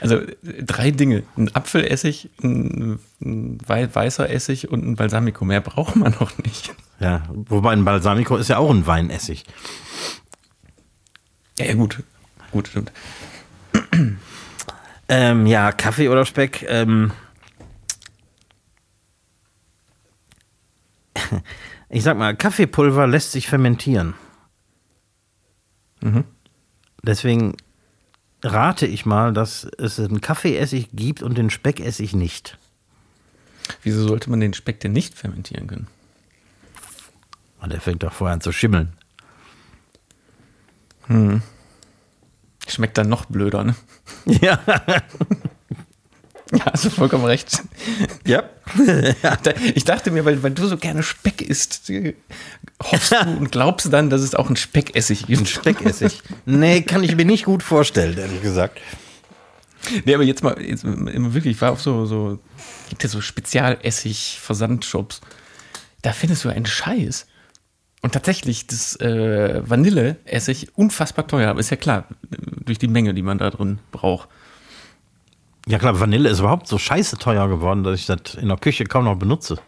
[0.00, 1.22] Also drei Dinge.
[1.36, 5.44] Ein Apfelessig, ein, ein wei- weißer Essig und ein Balsamico.
[5.44, 6.72] Mehr braucht man noch nicht.
[7.00, 9.44] Ja, wobei ein Balsamico ist ja auch ein Weinessig.
[11.58, 12.02] Ja, ja gut.
[12.52, 12.92] gut, stimmt.
[15.08, 16.64] Ähm, ja, Kaffee oder Speck.
[16.68, 17.10] Ähm,
[21.92, 24.14] ich sag mal, Kaffeepulver lässt sich fermentieren.
[26.00, 26.24] Mhm.
[27.02, 27.54] Deswegen
[28.42, 32.56] rate ich mal, dass es einen Kaffeeessig gibt und den Speckessig nicht.
[33.82, 35.86] Wieso sollte man den Speck denn nicht fermentieren können?
[37.60, 38.96] Und der fängt doch vorher an zu schimmeln.
[42.66, 43.76] Schmeckt dann noch blöder, ne?
[44.24, 44.58] Ja.
[46.58, 47.62] Ja, hast du vollkommen recht.
[48.26, 48.42] ja.
[49.74, 51.90] Ich dachte mir, weil, weil du so gerne Speck isst,
[52.82, 55.48] hoffst du und glaubst dann, dass es auch einen Speckessig gibt.
[55.48, 56.22] Speckessig.
[56.44, 58.80] nee, kann ich mir nicht gut vorstellen, ehrlich gesagt.
[60.04, 62.38] Nee, aber jetzt mal, jetzt immer wirklich, ich war auf so, so,
[62.90, 65.20] gibt ja so Spezialessig-Versandshops.
[66.02, 67.26] Da findest du einen Scheiß.
[68.02, 72.06] Und tatsächlich, das äh, Vanilleessig unfassbar teuer, aber ist ja klar,
[72.64, 74.28] durch die Menge, die man da drin braucht.
[75.66, 78.84] Ja klar, Vanille ist überhaupt so scheiße teuer geworden, dass ich das in der Küche
[78.84, 79.58] kaum noch benutze.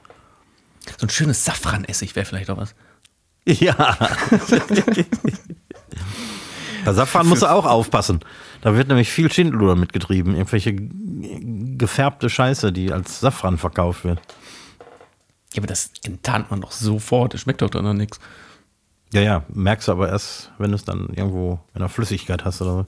[0.99, 2.75] So ein schönes Safranessig wäre vielleicht auch was.
[3.47, 3.75] Ja.
[6.85, 8.21] Bei Safran musst du auch aufpassen.
[8.61, 10.35] Da wird nämlich viel Schindluder mitgetrieben.
[10.35, 14.21] Irgendwelche gefärbte Scheiße, die als Safran verkauft wird.
[15.55, 17.33] Ja, aber das enttarnt man doch sofort.
[17.35, 18.19] Das schmeckt doch dann noch nichts.
[19.13, 22.61] Ja, ja, merkst du aber erst, wenn du es dann irgendwo in der Flüssigkeit hast
[22.61, 22.87] oder so.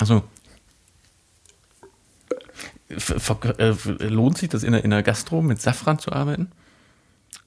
[0.00, 0.22] Achso.
[2.90, 3.74] Äh,
[4.08, 6.50] Lohnt sich das in der, in der Gastro mit Safran zu arbeiten?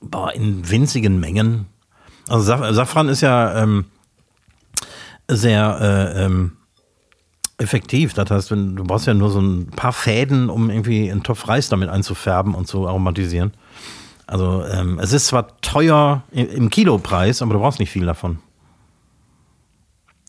[0.01, 1.65] Boah, in winzigen Mengen.
[2.29, 3.85] Also Saf Safran ist ja ähm,
[5.27, 6.53] sehr äh, ähm,
[7.57, 8.13] effektiv.
[8.13, 11.47] Das heißt, wenn, du brauchst ja nur so ein paar Fäden, um irgendwie einen Topf
[11.47, 13.53] Reis damit einzufärben und zu aromatisieren.
[14.25, 18.39] Also ähm, es ist zwar teuer im Kilopreis, aber du brauchst nicht viel davon.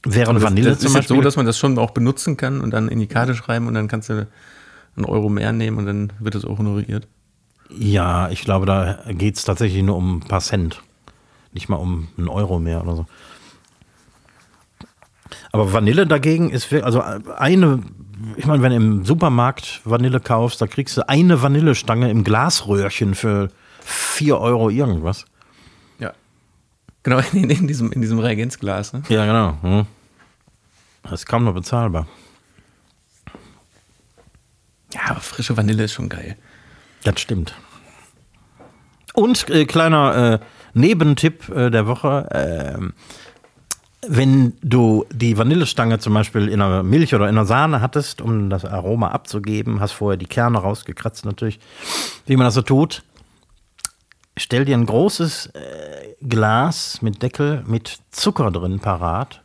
[0.05, 1.17] Während das, Vanille das zum ist Beispiel.
[1.17, 3.75] so, dass man das schon auch benutzen kann und dann in die Karte schreiben und
[3.75, 4.27] dann kannst du
[4.97, 7.09] einen Euro mehr nehmen und dann wird das auch honoriert.
[7.71, 10.83] ja, ich glaube, da geht es tatsächlich nur um ein paar Cent.
[11.53, 13.07] Nicht mal um einen Euro mehr oder so.
[15.53, 17.83] Aber Vanille dagegen ist wirklich, also eine,
[18.37, 23.15] ich meine, wenn du im Supermarkt Vanille kaufst, da kriegst du eine Vanillestange im Glasröhrchen
[23.15, 23.51] für
[23.85, 25.27] 4 Euro irgendwas.
[25.99, 26.13] Ja.
[27.03, 28.93] Genau, in, in diesem, in diesem Reagenzglas.
[28.93, 29.03] Ne?
[29.09, 29.57] Ja, genau.
[29.63, 29.87] Hm.
[31.05, 32.07] Das ist kaum noch bezahlbar.
[34.95, 36.37] Ja, aber frische Vanille ist schon geil.
[37.03, 37.55] Das stimmt.
[39.13, 42.29] Und äh, kleiner äh, Nebentipp äh, der Woche.
[42.33, 42.95] ähm,
[44.09, 48.51] wenn du die Vanillestange zum Beispiel in einer Milch oder in einer Sahne hattest, um
[48.51, 51.59] das Aroma abzugeben, hast vorher die Kerne rausgekratzt natürlich,
[52.27, 53.03] wie man das so tut,
[54.37, 59.43] stell dir ein großes äh, Glas mit Deckel mit Zucker drin parat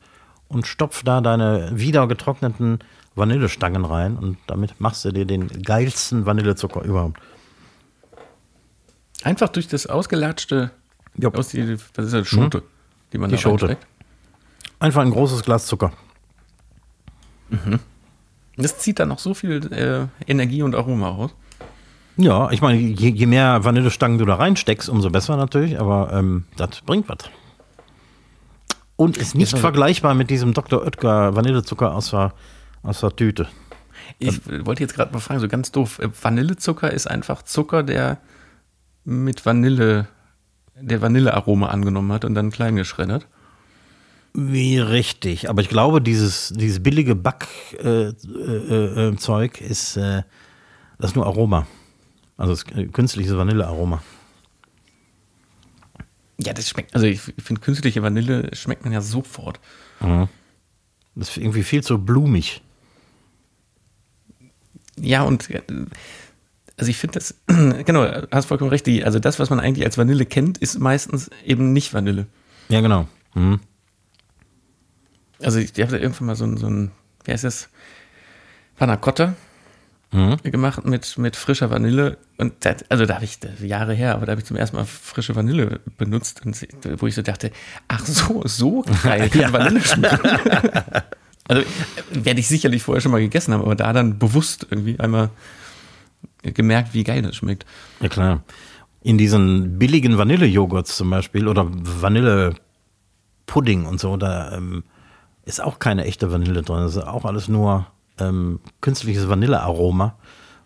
[0.47, 2.79] und stopf da deine wieder getrockneten
[3.19, 7.19] Vanillestangen rein und damit machst du dir den geilsten Vanillezucker überhaupt.
[9.23, 10.71] Einfach durch das ausgelatschte,
[11.15, 11.37] Jupp.
[11.37, 12.63] aus die, was ist das, Schote,
[13.13, 13.67] die man Die da Schote.
[13.67, 13.87] reinsteckt.
[14.79, 15.91] Einfach ein großes Glas Zucker.
[18.55, 21.31] Das zieht dann noch so viel äh, Energie und Aroma raus.
[22.17, 26.45] Ja, ich meine, je, je mehr Vanillestangen du da reinsteckst, umso besser natürlich, aber ähm,
[26.57, 27.17] das bringt was.
[28.97, 30.81] Und ist nicht vergleichbar mit diesem Dr.
[30.83, 32.33] Oetker Vanillezucker aus der,
[32.83, 33.47] aus der Tüte.
[34.17, 35.99] Ich wollte jetzt gerade mal fragen, so ganz doof.
[35.99, 38.19] äh, Vanillezucker ist einfach Zucker, der
[39.03, 40.07] mit Vanille,
[40.75, 43.27] der Vanillearoma angenommen hat und dann klein geschreddert.
[44.33, 45.49] Wie richtig.
[45.49, 50.23] Aber ich glaube, dieses, dieses billige Backzeug äh, äh, äh, Zeug ist, äh,
[50.99, 51.67] das ist nur Aroma.
[52.37, 54.01] Also äh, künstliches Vanillearoma.
[56.37, 59.59] Ja, das schmeckt, also ich finde künstliche Vanille schmeckt man ja sofort.
[59.99, 62.61] Das ist irgendwie viel zu blumig.
[65.01, 65.61] Ja, und äh,
[66.77, 67.35] also ich finde das,
[67.85, 71.29] genau, hast vollkommen recht, die, also das, was man eigentlich als Vanille kennt, ist meistens
[71.45, 72.27] eben nicht Vanille.
[72.69, 73.07] Ja, genau.
[73.33, 73.59] Mhm.
[75.41, 76.91] Also ich, ich habe da irgendwann mal so ein, so ein,
[77.25, 77.69] wie heißt das,
[78.77, 79.35] Panna Cotta
[80.11, 80.37] Mhm.
[80.43, 82.17] gemacht mit, mit frischer Vanille.
[82.37, 84.75] Und das, also da habe ich das Jahre her, aber da habe ich zum ersten
[84.77, 86.57] Mal frische Vanille benutzt, und,
[86.99, 87.51] wo ich so dachte,
[87.87, 90.19] ach so, so geil kann Vanille schmecken.
[91.49, 91.65] also äh,
[92.11, 95.29] werde ich sicherlich vorher schon mal gegessen haben, aber da dann bewusst irgendwie einmal
[96.43, 97.65] gemerkt, wie geil das schmeckt.
[97.99, 98.43] Ja, klar.
[99.01, 104.83] In diesen billigen Vanillejoghurts zum Beispiel oder Vanillepudding und so, da ähm,
[105.45, 106.83] ist auch keine echte Vanille drin.
[106.83, 107.87] Das ist auch alles nur
[108.19, 110.15] ähm, künstliches Vanillearoma.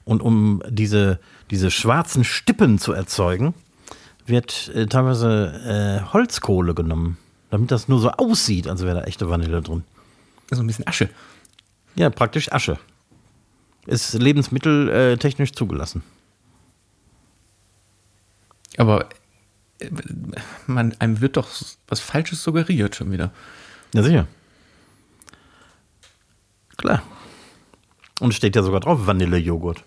[0.04, 1.20] Und um diese,
[1.50, 3.54] diese schwarzen Stippen zu erzeugen,
[4.26, 7.18] wird äh, teilweise äh, Holzkohle genommen,
[7.52, 9.84] damit das nur so aussieht, als wäre da echte Vanille drin.
[10.52, 11.10] So ein bisschen Asche.
[11.96, 12.80] Ja, praktisch Asche.
[13.86, 16.04] Ist lebensmitteltechnisch zugelassen.
[18.78, 19.10] Aber
[19.80, 19.90] äh,
[20.68, 21.50] man, einem wird doch
[21.88, 23.32] was Falsches suggeriert schon wieder.
[23.94, 24.28] Ja, sicher.
[26.78, 27.04] Klar.
[28.20, 29.84] Und es steht ja sogar drauf Vanillejoghurt.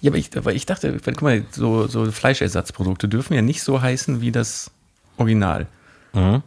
[0.00, 3.80] Ja, aber ich, aber ich dachte, guck mal, so, so Fleischersatzprodukte dürfen ja nicht so
[3.80, 4.70] heißen wie das
[5.16, 5.66] Original.
[6.12, 6.42] Mhm.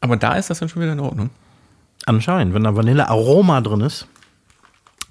[0.00, 1.30] Aber da ist das dann schon wieder in Ordnung.
[2.06, 4.06] Anscheinend, wenn da Vanillearoma drin ist,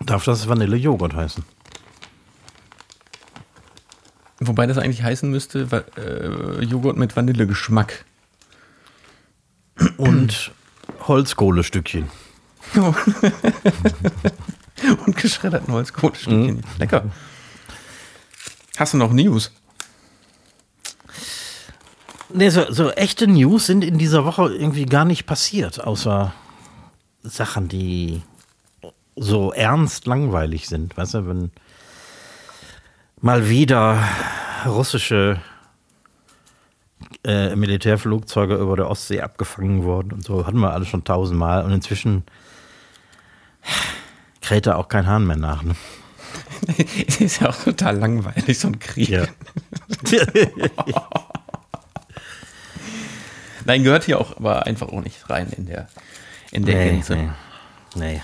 [0.05, 1.43] darf das Vanillejoghurt heißen.
[4.39, 8.05] Wobei das eigentlich heißen müsste, äh, Joghurt mit Vanillegeschmack.
[9.97, 10.51] Und
[11.07, 12.09] Holzkohlestückchen.
[15.05, 16.63] Und geschredderten Holzkohlestückchen.
[16.77, 17.05] Lecker.
[18.77, 19.51] Hast du noch News?
[22.29, 26.33] Nee, so, so echte News sind in dieser Woche irgendwie gar nicht passiert, außer
[27.23, 28.21] Sachen, die
[29.15, 30.97] so ernst langweilig sind.
[30.97, 31.51] Weißt du, wenn
[33.21, 34.03] mal wieder
[34.65, 35.41] russische
[37.23, 41.71] äh, Militärflugzeuge über der Ostsee abgefangen wurden und so, hatten wir alles schon tausendmal und
[41.71, 42.23] inzwischen
[44.41, 45.63] kräht da auch kein Hahn mehr nach.
[45.63, 45.75] Ne?
[47.19, 49.09] Ist ja auch total langweilig, so ein Krieg.
[49.09, 49.25] Ja.
[53.67, 55.89] Nein, gehört hier auch aber einfach auch nicht rein in der,
[56.51, 57.15] in der nee, Gänze.
[57.17, 57.29] nee,
[57.95, 58.21] nee.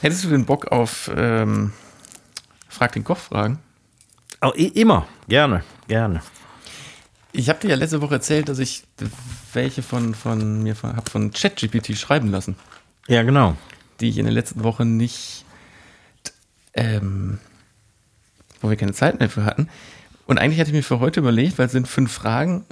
[0.00, 1.72] Hättest du den Bock auf ähm,
[2.68, 3.58] Frag den Koch fragen?
[4.40, 6.22] Oh, immer, gerne, gerne.
[7.32, 8.84] Ich habe dir ja letzte Woche erzählt, dass ich
[9.52, 12.54] welche von, von mir von, hab von ChatGPT schreiben lassen,
[13.08, 13.56] Ja, genau.
[13.98, 15.44] die ich in der letzten Woche nicht,
[16.74, 17.40] ähm,
[18.60, 19.68] wo wir keine Zeit mehr für hatten.
[20.26, 22.64] Und eigentlich hatte ich mir für heute überlegt, weil es sind fünf Fragen,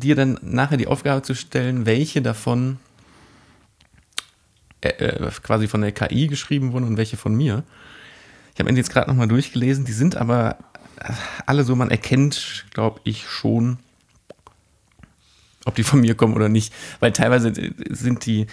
[0.00, 2.78] dir dann nachher die Aufgabe zu stellen, welche davon
[4.84, 7.64] äh, äh, quasi von der KI geschrieben wurden und welche von mir.
[8.52, 10.58] Ich habe mir jetzt gerade nochmal durchgelesen, die sind aber
[11.00, 11.12] äh,
[11.46, 13.78] alle so, man erkennt, glaube ich, schon,
[15.64, 16.72] ob die von mir kommen oder nicht.
[17.00, 18.46] Weil teilweise äh, sind die,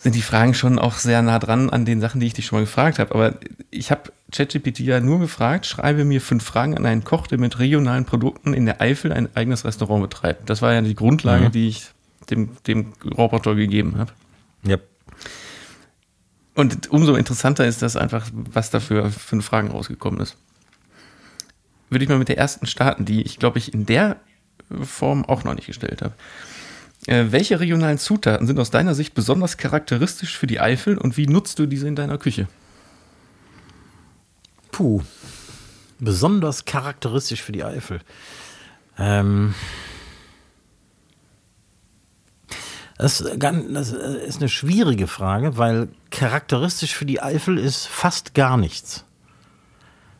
[0.00, 2.58] sind die Fragen schon auch sehr nah dran an den Sachen, die ich dich schon
[2.58, 3.12] mal gefragt habe.
[3.14, 3.34] Aber
[3.70, 7.58] ich habe ChatGPT ja nur gefragt, schreibe mir fünf Fragen an einen Koch, der mit
[7.58, 10.48] regionalen Produkten in der Eifel ein eigenes Restaurant betreibt.
[10.48, 11.52] Das war ja die Grundlage, Mhm.
[11.52, 11.88] die ich
[12.30, 14.12] dem, dem Roboter gegeben habe.
[14.62, 14.76] Ja.
[16.54, 20.36] Und umso interessanter ist das einfach, was da für fünf Fragen rausgekommen ist.
[21.90, 24.16] Würde ich mal mit der ersten starten, die ich glaube ich in der
[24.82, 26.14] Form auch noch nicht gestellt habe.
[27.08, 31.26] Äh, welche regionalen Zutaten sind aus deiner Sicht besonders charakteristisch für die Eifel und wie
[31.26, 32.48] nutzt du diese in deiner Küche?
[34.72, 35.00] Puh.
[35.98, 38.00] Besonders charakteristisch für die Eifel.
[38.98, 39.54] Ähm.
[42.98, 49.04] Das, ist eine schwierige Frage, weil charakteristisch für die Eifel ist fast gar nichts.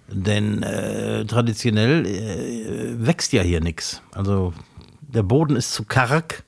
[0.07, 4.01] Denn äh, traditionell äh, wächst ja hier nichts.
[4.13, 4.55] Also
[5.03, 6.45] der Boden ist zu karg,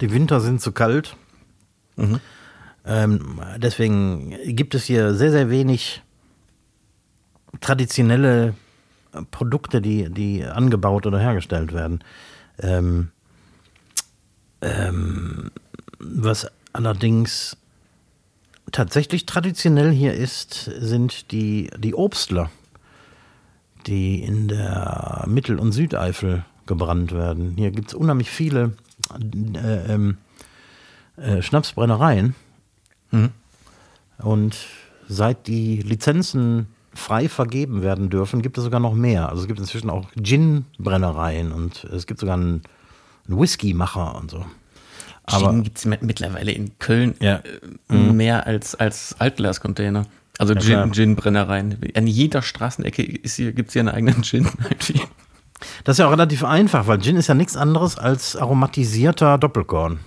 [0.00, 1.16] die Winter sind zu kalt.
[2.84, 6.02] Ähm, deswegen gibt es hier sehr, sehr wenig
[7.60, 8.54] traditionelle
[9.30, 12.04] Produkte, die, die angebaut oder hergestellt werden.
[12.60, 13.10] Ähm,
[14.60, 15.50] ähm,
[15.98, 17.56] was allerdings
[18.72, 22.50] tatsächlich traditionell hier ist, sind die, die Obstler,
[23.86, 27.54] die in der Mittel- und Südeifel gebrannt werden.
[27.56, 28.74] Hier gibt es unheimlich viele
[29.14, 30.18] äh, ähm,
[31.16, 32.34] äh, Schnapsbrennereien.
[34.18, 34.56] Und
[35.08, 39.28] seit die Lizenzen frei vergeben werden dürfen, gibt es sogar noch mehr.
[39.28, 42.62] Also es gibt inzwischen auch Gin-Brennereien und es gibt sogar einen,
[43.26, 44.44] einen Whisky-Macher und so.
[45.24, 47.42] Aber Gin gibt es mittlerweile in Köln Ja.
[47.90, 50.06] äh, mehr als, als Altglascontainer.
[50.38, 50.54] Also.
[50.54, 51.78] Gin, Gin-Brennereien.
[51.94, 54.48] An jeder Straßenecke gibt es hier einen eigenen Gin.
[55.84, 60.00] das ist ja auch relativ einfach, weil Gin ist ja nichts anderes als aromatisierter Doppelkorn.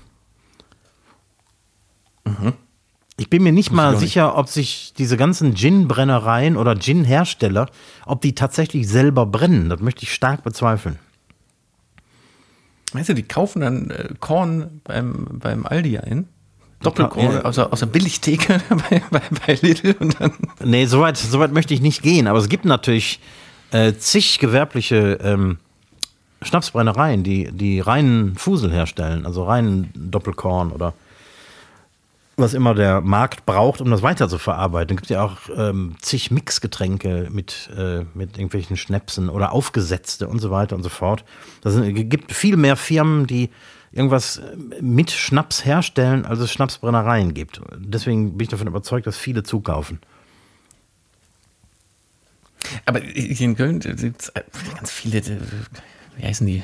[3.18, 4.02] Ich bin mir nicht mal auch nicht.
[4.02, 7.68] sicher, ob sich diese ganzen Gin-Brennereien oder Gin-Hersteller,
[8.06, 9.70] ob die tatsächlich selber brennen.
[9.70, 10.98] Das möchte ich stark bezweifeln.
[12.94, 16.28] Weißt du, die kaufen dann äh, Korn beim, beim Aldi ein.
[16.82, 17.42] Doppelkorn Ja.
[17.42, 18.60] aus, der, aus der Billigtheke
[18.90, 20.34] bei, bei, bei Lidl und dann.
[20.64, 22.28] Nee, soweit so weit möchte ich nicht gehen.
[22.28, 23.20] Aber es gibt natürlich
[23.72, 25.58] äh, zig gewerbliche ähm,
[26.42, 30.94] Schnapsbrennereien, die, die reinen Fusel herstellen, also reinen Doppelkorn oder.
[32.38, 34.96] was immer der Markt braucht, um das weiter zu verarbeiten.
[34.96, 40.40] Es gibt ja auch ähm, zig Mixgetränke mit, äh, mit irgendwelchen Schnäpsen oder aufgesetzte und
[40.40, 41.24] so weiter und so fort.
[41.64, 43.52] Es gibt viel mehr Firmen, die
[43.92, 44.42] irgendwas
[44.80, 47.62] mit Schnaps herstellen, als es Schnapsbrennereien gibt.
[47.78, 50.00] Deswegen bin ich davon überzeugt, dass viele zukaufen.
[52.86, 54.32] Aber hier in Köln gibt es
[54.76, 55.22] ganz viele,
[56.18, 56.64] wie heißen die?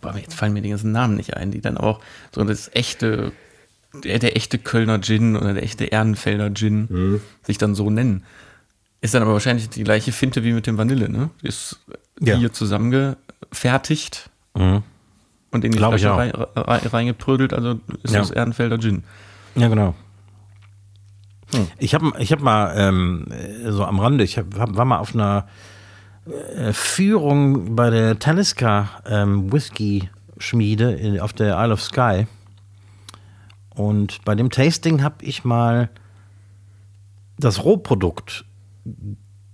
[0.00, 2.00] Boah, jetzt fallen mir die ganzen Namen nicht ein, die dann auch
[2.34, 3.32] so das echte
[3.92, 7.20] der, der echte Kölner Gin oder der echte Ehrenfelder Gin mhm.
[7.42, 8.24] sich dann so nennen.
[9.00, 11.30] Ist dann aber wahrscheinlich die gleiche Finte wie mit dem Vanille, ne?
[11.42, 11.80] Ist
[12.20, 12.36] ja.
[12.36, 14.82] hier zusammengefertigt mhm.
[15.50, 18.20] und in die Flasche reingeprödelt, also ist ja.
[18.20, 19.04] das Ehrenfelder Gin.
[19.54, 19.94] Ja, genau.
[21.52, 21.68] Hm.
[21.78, 23.26] Ich habe ich hab mal ähm,
[23.66, 25.46] so am Rande, ich hab, war mal auf einer
[26.56, 32.26] äh, Führung bei der Taliska ähm, Whisky Schmiede auf der Isle of Skye.
[33.74, 35.90] Und bei dem Tasting habe ich mal
[37.38, 38.44] das Rohprodukt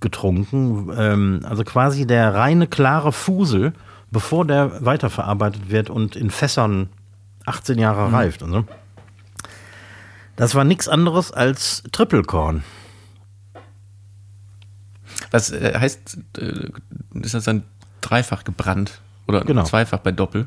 [0.01, 3.73] getrunken, ähm, also quasi der reine klare Fusel,
[4.11, 6.89] bevor der weiterverarbeitet wird und in Fässern
[7.45, 8.15] 18 Jahre mhm.
[8.15, 8.65] reift und so.
[10.37, 12.63] Das war nichts anderes als Trippelkorn.
[15.31, 16.69] Was äh, heißt, äh,
[17.21, 17.65] ist das dann
[18.03, 19.65] dreifach gebrannt oder genau.
[19.65, 20.47] zweifach bei Doppel?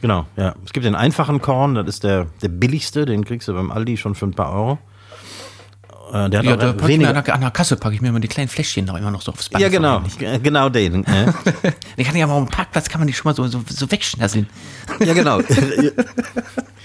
[0.00, 0.54] Genau, ja.
[0.64, 3.96] Es gibt den einfachen Korn, das ist der, der billigste, den kriegst du beim Aldi
[3.96, 4.78] schon für ein paar Euro.
[6.12, 7.16] Äh, der hat ja, da weniger.
[7.16, 9.22] An der, an der Kasse packe ich mir immer die kleinen Fläschchen noch immer noch
[9.22, 9.62] so aufs Band.
[9.62, 10.02] Ja, genau,
[10.42, 11.04] genau den.
[11.04, 11.32] Äh.
[11.96, 13.90] den kann ich aber auf dem Parkplatz, kann man die schon mal so, so, so
[13.90, 14.48] wegschnasseln.
[15.00, 15.40] ja, genau.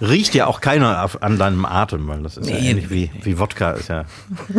[0.00, 3.38] Riecht ja auch keiner an deinem Atem, weil das ist nee, ja ähnlich wie, wie
[3.38, 4.04] Wodka, ist ja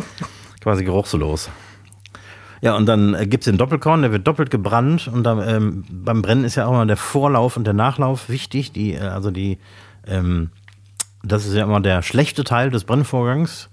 [0.62, 1.50] quasi geruchslos.
[2.62, 5.86] Ja, und dann äh, gibt es den Doppelkorn, der wird doppelt gebrannt und dann, ähm,
[5.90, 8.74] beim Brennen ist ja auch immer der Vorlauf und der Nachlauf wichtig.
[8.74, 9.60] Die, äh, also die,
[10.06, 10.50] ähm,
[11.24, 13.70] das ist ja immer der schlechte Teil des Brennvorgangs.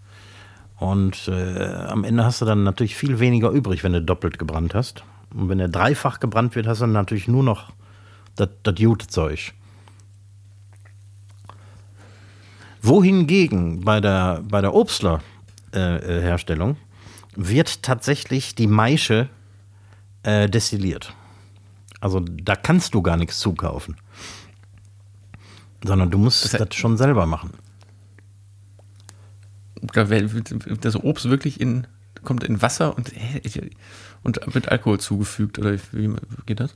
[0.78, 4.74] Und äh, am Ende hast du dann natürlich viel weniger übrig, wenn du doppelt gebrannt
[4.74, 5.04] hast.
[5.34, 7.72] Und wenn er dreifach gebrannt wird, hast du dann natürlich nur noch
[8.36, 9.52] das, das Jute-Zeug.
[12.86, 16.76] Wohingegen bei der, bei der Obstler-Herstellung äh,
[17.36, 19.28] wird tatsächlich die Maische
[20.22, 21.12] äh, destilliert.
[22.00, 23.96] Also da kannst du gar nichts zukaufen.
[25.84, 27.50] Sondern du musst das, das schon selber machen.
[29.82, 31.86] Das Obst wirklich in,
[32.24, 33.12] kommt in Wasser und,
[34.22, 36.14] und wird Alkohol zugefügt, oder wie
[36.46, 36.74] geht das?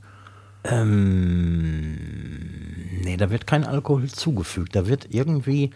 [0.63, 1.97] Ähm,
[3.03, 4.75] nee, da wird kein Alkohol zugefügt.
[4.75, 5.71] Da wird irgendwie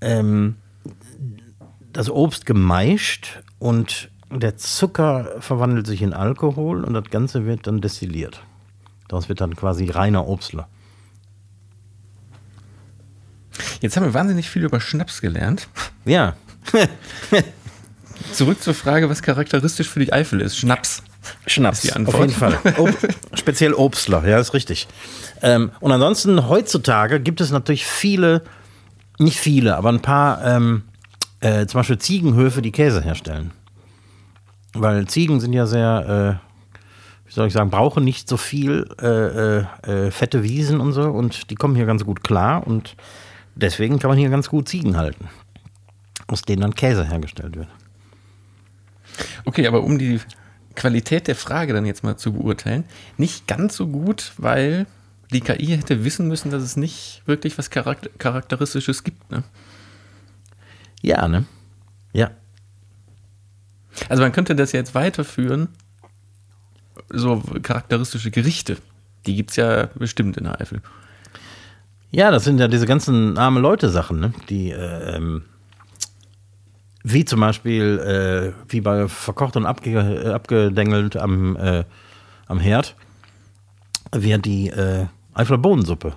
[0.00, 0.56] ähm,
[1.92, 7.80] das Obst gemeischt und der Zucker verwandelt sich in Alkohol und das Ganze wird dann
[7.80, 8.42] destilliert.
[9.08, 10.68] Daraus wird dann quasi reiner Obstler.
[13.80, 15.68] Jetzt haben wir wahnsinnig viel über Schnaps gelernt.
[16.04, 16.34] Ja.
[18.32, 20.56] Zurück zur Frage, was charakteristisch für die Eifel ist.
[20.56, 21.02] Schnaps.
[21.46, 22.14] Schnaps, die Antwort.
[22.16, 22.58] auf jeden Fall.
[22.76, 22.88] Ob,
[23.46, 24.88] speziell Obstler, ja, ist richtig.
[25.40, 28.42] Ähm, und ansonsten, heutzutage gibt es natürlich viele,
[29.20, 30.82] nicht viele, aber ein paar ähm,
[31.38, 33.52] äh, zum Beispiel Ziegenhöfe, die Käse herstellen.
[34.74, 36.40] Weil Ziegen sind ja sehr,
[36.74, 40.92] äh, wie soll ich sagen, brauchen nicht so viel äh, äh, äh, fette Wiesen und
[40.92, 42.96] so und die kommen hier ganz gut klar und
[43.54, 45.28] deswegen kann man hier ganz gut Ziegen halten,
[46.26, 47.68] aus denen dann Käse hergestellt wird.
[49.44, 50.20] Okay, aber um die
[50.76, 52.84] Qualität der Frage dann jetzt mal zu beurteilen,
[53.16, 54.86] nicht ganz so gut, weil
[55.32, 59.30] die KI hätte wissen müssen, dass es nicht wirklich was Charakteristisches gibt.
[59.30, 59.42] Ne?
[61.02, 61.44] Ja, ne?
[62.12, 62.30] Ja.
[64.08, 65.68] Also man könnte das jetzt weiterführen,
[67.08, 68.76] so charakteristische Gerichte.
[69.26, 70.80] Die gibt es ja bestimmt in der Eifel.
[72.10, 74.32] Ja, das sind ja diese ganzen arme Leute-Sachen, ne?
[74.48, 75.44] die äh, ähm,
[77.08, 81.84] wie zum Beispiel, äh, wie bei verkocht und abge abgedengelt am, äh,
[82.48, 82.96] am Herd,
[84.12, 86.14] wir die äh, Eifler Bohnensuppe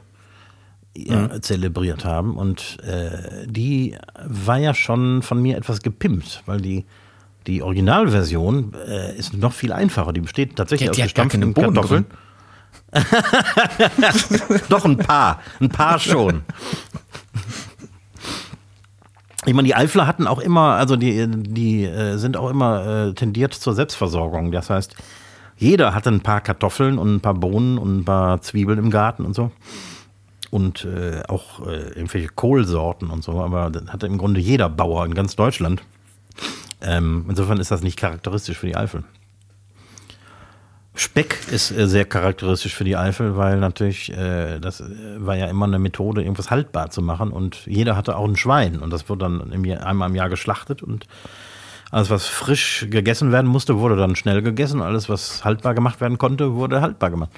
[0.98, 1.44] mhm.
[1.44, 2.36] zelebriert haben.
[2.36, 6.86] Und äh, die war ja schon von mir etwas gepimpt, weil die,
[7.46, 10.12] die Originalversion äh, ist noch viel einfacher.
[10.12, 12.08] Die besteht tatsächlich die, aus gestampften Kartoffeln.
[14.70, 16.42] Doch ein paar, ein paar schon.
[19.46, 23.14] Ich meine, die Eifler hatten auch immer, also die, die äh, sind auch immer äh,
[23.14, 24.52] tendiert zur Selbstversorgung.
[24.52, 24.96] Das heißt,
[25.58, 29.26] jeder hatte ein paar Kartoffeln und ein paar Bohnen und ein paar Zwiebeln im Garten
[29.26, 29.52] und so
[30.52, 35.06] und äh, auch äh, irgendwelche Kohlsorten und so, aber das hatte im Grunde jeder Bauer
[35.06, 35.84] in ganz Deutschland.
[36.82, 39.04] Ähm, insofern ist das nicht charakteristisch für die Eifel.
[41.00, 44.86] Speck ist äh, sehr charakteristisch für die Eifel, weil natürlich, äh, das äh,
[45.18, 47.32] war ja immer eine Methode, irgendwas haltbar zu machen.
[47.32, 48.80] Und jeder hatte auch ein Schwein.
[48.80, 50.84] Und das wurde dann im Jahr, einmal im Jahr geschlachtet.
[50.84, 51.06] Und
[51.90, 54.82] alles, was frisch gegessen werden musste, wurde dann schnell gegessen.
[54.82, 57.32] Alles, was haltbar gemacht werden konnte, wurde haltbar gemacht.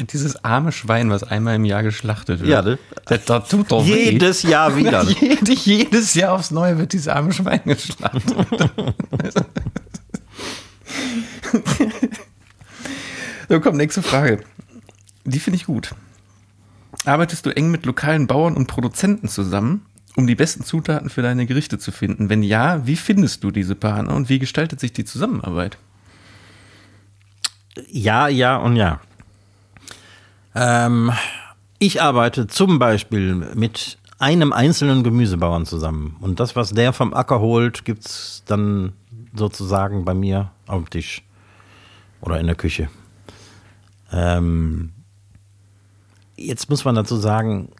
[0.00, 2.50] Dieses arme Schwein, was einmal im Jahr geschlachtet wird.
[2.50, 4.50] Ja, das, das, das tut doch jedes weh.
[4.50, 5.04] Jahr wieder.
[5.20, 8.34] Jede, jedes Jahr aufs Neue wird dieses arme Schwein geschlachtet.
[13.48, 14.44] so, komm, nächste Frage.
[15.24, 15.94] Die finde ich gut.
[17.04, 19.86] Arbeitest du eng mit lokalen Bauern und Produzenten zusammen,
[20.16, 22.28] um die besten Zutaten für deine Gerichte zu finden?
[22.28, 25.78] Wenn ja, wie findest du diese Partner und wie gestaltet sich die Zusammenarbeit?
[27.88, 29.00] Ja, ja und ja.
[30.54, 31.12] Ähm,
[31.78, 36.16] ich arbeite zum Beispiel mit einem einzelnen Gemüsebauern zusammen.
[36.20, 38.92] Und das, was der vom Acker holt, gibt es dann
[39.34, 41.22] sozusagen bei mir auf dem Tisch
[42.20, 42.88] oder in der Küche.
[44.12, 44.92] Ähm,
[46.36, 47.70] jetzt muss man dazu sagen,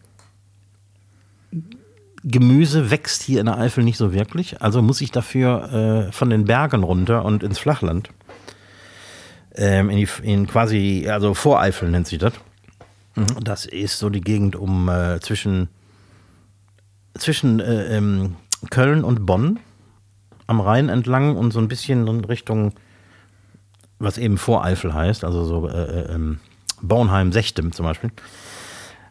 [2.23, 4.61] Gemüse wächst hier in der Eifel nicht so wirklich.
[4.61, 8.09] Also muss ich dafür äh, von den Bergen runter und ins Flachland.
[9.55, 12.33] Ähm, in, die, in quasi, also Voreifel nennt sich das.
[13.15, 13.25] Mhm.
[13.41, 15.69] Das ist so die Gegend um äh, zwischen,
[17.15, 18.35] zwischen äh, ähm,
[18.69, 19.59] Köln und Bonn
[20.47, 22.73] am Rhein entlang und so ein bisschen in Richtung,
[23.99, 26.39] was eben Voreifel heißt, also so äh, äh ähm,
[26.81, 28.11] Bornheim, Sechtem zum Beispiel.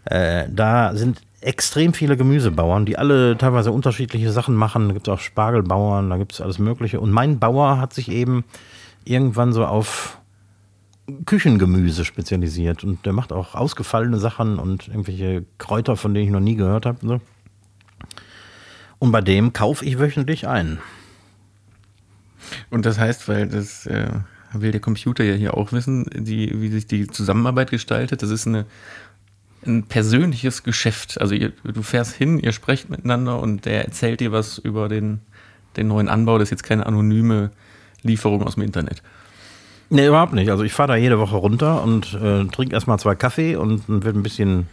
[0.07, 4.89] Äh, da sind extrem viele Gemüsebauern, die alle teilweise unterschiedliche Sachen machen.
[4.89, 7.01] Da gibt es auch Spargelbauern, da gibt es alles Mögliche.
[7.01, 8.45] Und mein Bauer hat sich eben
[9.05, 10.19] irgendwann so auf
[11.25, 16.41] Küchengemüse spezialisiert und der macht auch ausgefallene Sachen und irgendwelche Kräuter, von denen ich noch
[16.41, 16.99] nie gehört habe.
[17.03, 17.21] Und, so.
[18.99, 20.79] und bei dem kaufe ich wöchentlich ein.
[22.71, 24.09] Und das heißt, weil das äh,
[24.53, 28.47] will der Computer ja hier auch wissen, die, wie sich die Zusammenarbeit gestaltet, das ist
[28.47, 28.67] eine,
[29.67, 31.21] ein persönliches Geschäft.
[31.21, 35.21] Also ihr, du fährst hin, ihr sprecht miteinander und der erzählt dir was über den,
[35.77, 36.39] den neuen Anbau.
[36.39, 37.51] Das ist jetzt keine anonyme
[38.03, 39.03] Lieferung aus dem Internet.
[39.91, 40.51] Nee, überhaupt nicht.
[40.51, 44.05] Also ich fahre da jede Woche runter und äh, trinke erstmal zwei Kaffee und dann
[44.05, 44.69] wird ein bisschen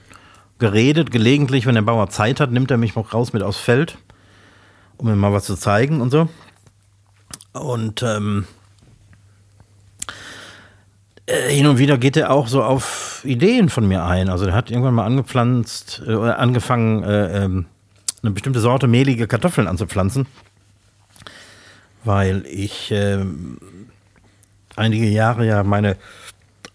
[0.60, 1.12] geredet.
[1.12, 3.98] Gelegentlich, wenn der Bauer Zeit hat, nimmt er mich noch raus mit aufs Feld,
[4.98, 6.28] um mir mal was zu zeigen und so.
[7.54, 8.46] Und ähm,
[11.28, 14.30] äh, hin und wieder geht er auch so auf Ideen von mir ein.
[14.30, 17.66] Also der hat irgendwann mal angepflanzt, äh, angefangen, äh, ähm,
[18.22, 20.28] eine bestimmte Sorte mehlige Kartoffeln anzupflanzen.
[22.04, 23.58] Weil ich ähm,
[24.76, 25.98] einige Jahre ja meine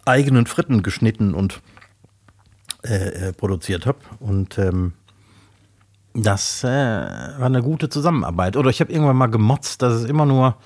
[0.04, 1.60] eigenen Fritten geschnitten und
[2.82, 3.98] äh, äh, produziert habe.
[4.18, 4.94] Und ähm,
[6.14, 8.56] das äh, war eine gute Zusammenarbeit.
[8.56, 10.56] Oder ich habe irgendwann mal gemotzt, dass es immer nur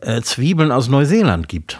[0.00, 1.78] äh, Zwiebeln aus Neuseeland gibt.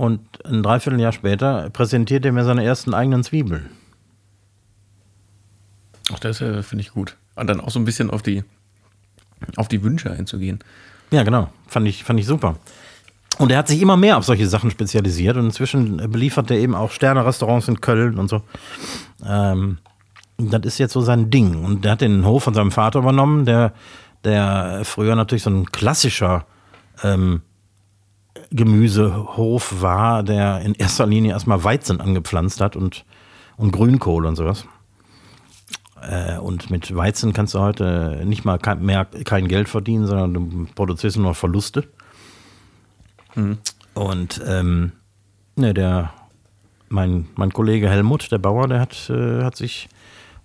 [0.00, 3.68] Und ein Dreivierteljahr später präsentiert er mir seine ersten eigenen Zwiebeln.
[6.10, 7.18] Ach, das äh, finde ich gut.
[7.34, 8.42] Und dann auch so ein bisschen auf die,
[9.56, 10.60] auf die Wünsche einzugehen.
[11.10, 11.52] Ja, genau.
[11.66, 12.56] Fand ich, fand ich super.
[13.36, 16.74] Und er hat sich immer mehr auf solche Sachen spezialisiert und inzwischen beliefert er eben
[16.74, 18.40] auch Sterne-Restaurants in Köln und so.
[19.22, 19.80] Ähm,
[20.38, 21.62] das ist jetzt so sein Ding.
[21.62, 23.74] Und der hat den Hof von seinem Vater übernommen, der,
[24.24, 26.46] der früher natürlich so ein klassischer
[27.02, 27.42] ähm,
[28.50, 33.04] Gemüsehof war, der in erster Linie erstmal Weizen angepflanzt hat und,
[33.56, 34.66] und Grünkohl und sowas.
[36.02, 40.34] Äh, und mit Weizen kannst du heute nicht mal kein, mehr kein Geld verdienen, sondern
[40.34, 41.88] du produzierst nur Verluste.
[43.34, 43.58] Mhm.
[43.94, 44.92] Und ähm,
[45.56, 46.12] ne, der,
[46.88, 49.88] mein, mein Kollege Helmut, der Bauer, der hat, äh, hat sich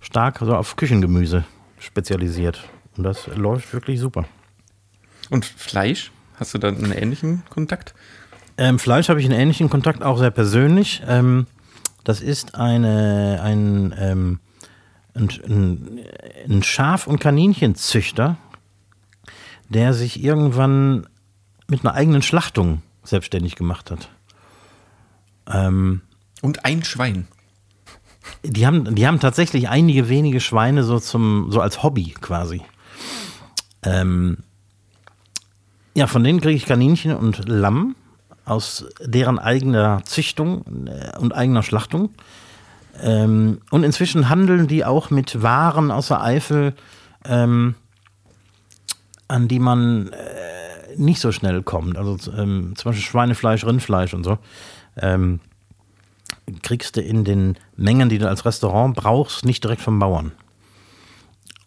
[0.00, 1.44] stark so auf Küchengemüse
[1.78, 2.68] spezialisiert.
[2.96, 4.24] Und das läuft wirklich super.
[5.30, 6.12] Und Fleisch?
[6.36, 7.94] Hast du da einen ähnlichen Kontakt?
[8.58, 11.02] Ähm, Fleisch habe ich einen ähnlichen Kontakt, auch sehr persönlich.
[11.06, 11.46] Ähm,
[12.04, 14.40] das ist eine, ein ähm,
[15.16, 16.00] ein,
[16.48, 18.36] ein, Schaf- und Kaninchenzüchter,
[19.68, 21.06] der sich irgendwann
[21.68, 24.08] mit einer eigenen Schlachtung selbstständig gemacht hat.
[25.48, 26.02] Ähm,
[26.42, 27.28] und ein Schwein.
[28.42, 32.62] Die haben, die haben tatsächlich einige wenige Schweine so zum, so als Hobby quasi.
[33.82, 34.38] Ähm,
[35.96, 37.96] ja, von denen kriege ich Kaninchen und Lamm
[38.44, 42.10] aus deren eigener Züchtung äh, und eigener Schlachtung.
[43.02, 46.74] Ähm, und inzwischen handeln die auch mit Waren aus der Eifel,
[47.24, 47.76] ähm,
[49.26, 51.96] an die man äh, nicht so schnell kommt.
[51.96, 54.36] Also ähm, zum Beispiel Schweinefleisch, Rindfleisch und so.
[54.98, 55.40] Ähm,
[56.62, 60.32] kriegst du in den Mengen, die du als Restaurant brauchst, nicht direkt vom Bauern.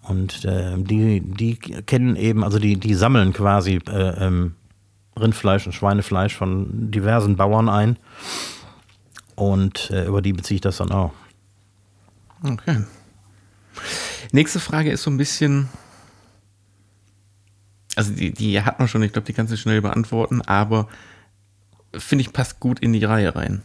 [0.10, 4.56] Und äh, die, die kennen eben, also die, die sammeln quasi äh, ähm,
[5.16, 7.96] Rindfleisch und Schweinefleisch von diversen Bauern ein.
[9.36, 11.14] Und äh, über die beziehe ich das dann auch.
[12.44, 12.84] Okay.
[14.32, 15.70] Nächste Frage ist so ein bisschen,
[17.96, 20.88] also die, die hat man schon, ich glaube, die kannst du schnell beantworten, aber
[21.94, 23.62] finde ich, passt gut in die Reihe rein.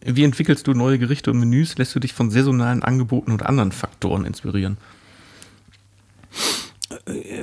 [0.00, 1.76] Wie entwickelst du neue Gerichte und Menüs?
[1.76, 4.78] Lässt du dich von saisonalen Angeboten oder anderen Faktoren inspirieren?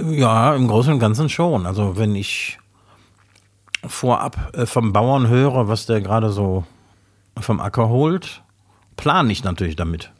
[0.09, 1.65] Ja, im Großen und Ganzen schon.
[1.65, 2.57] Also wenn ich
[3.85, 6.65] vorab äh, vom Bauern höre, was der gerade so
[7.39, 8.41] vom Acker holt,
[8.97, 10.11] plane ich natürlich damit.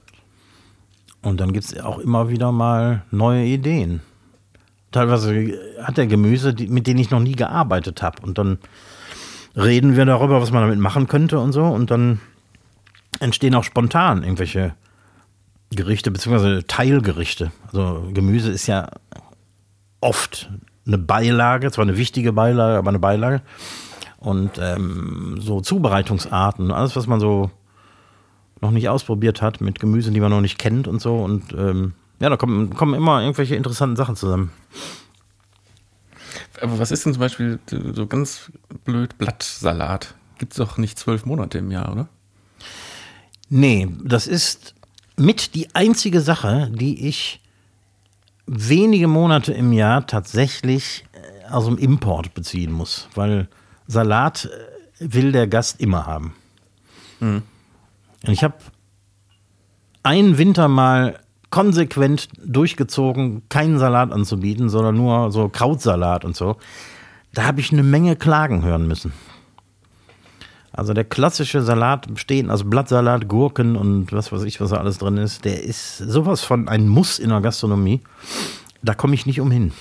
[1.21, 4.01] Und dann gibt es auch immer wieder mal neue Ideen.
[4.91, 8.21] Teilweise hat er Gemüse, mit denen ich noch nie gearbeitet habe.
[8.21, 8.59] Und dann
[9.55, 11.63] reden wir darüber, was man damit machen könnte und so.
[11.65, 12.19] Und dann
[13.19, 14.76] entstehen auch spontan irgendwelche
[15.72, 17.51] Gerichte, beziehungsweise Teilgerichte.
[17.68, 18.89] Also Gemüse ist ja
[20.01, 20.49] oft
[20.86, 23.41] eine Beilage, zwar eine wichtige Beilage, aber eine Beilage.
[24.18, 27.51] Und ähm, so Zubereitungsarten, alles, was man so
[28.61, 31.18] noch nicht ausprobiert hat, mit Gemüse, die man noch nicht kennt und so.
[31.18, 34.51] Und ähm, ja, da kommen, kommen immer irgendwelche interessanten Sachen zusammen.
[36.61, 37.59] Aber was ist denn zum Beispiel
[37.93, 38.51] so ganz
[38.86, 40.16] blöd Blattsalat?
[40.38, 42.07] Gibt es doch nicht zwölf Monate im Jahr, oder?
[43.49, 44.74] Nee, das ist
[45.18, 47.41] mit die einzige Sache, die ich
[48.47, 53.47] wenige Monate im Jahr tatsächlich äh, aus dem Import beziehen muss, weil
[53.88, 54.45] Salat
[54.99, 56.36] äh, will der Gast immer haben.
[57.20, 57.43] Mhm.
[58.26, 58.55] Und ich habe
[60.03, 66.57] einen Winter mal konsequent durchgezogen, keinen Salat anzubieten, sondern nur so Krautsalat und so.
[67.34, 69.13] Da habe ich eine Menge Klagen hören müssen.
[70.76, 74.97] Also der klassische Salat bestehen aus Blattsalat, Gurken und was weiß ich, was da alles
[74.97, 78.01] drin ist, der ist sowas von ein Muss in der Gastronomie.
[78.84, 79.71] Da komme ich nicht umhin.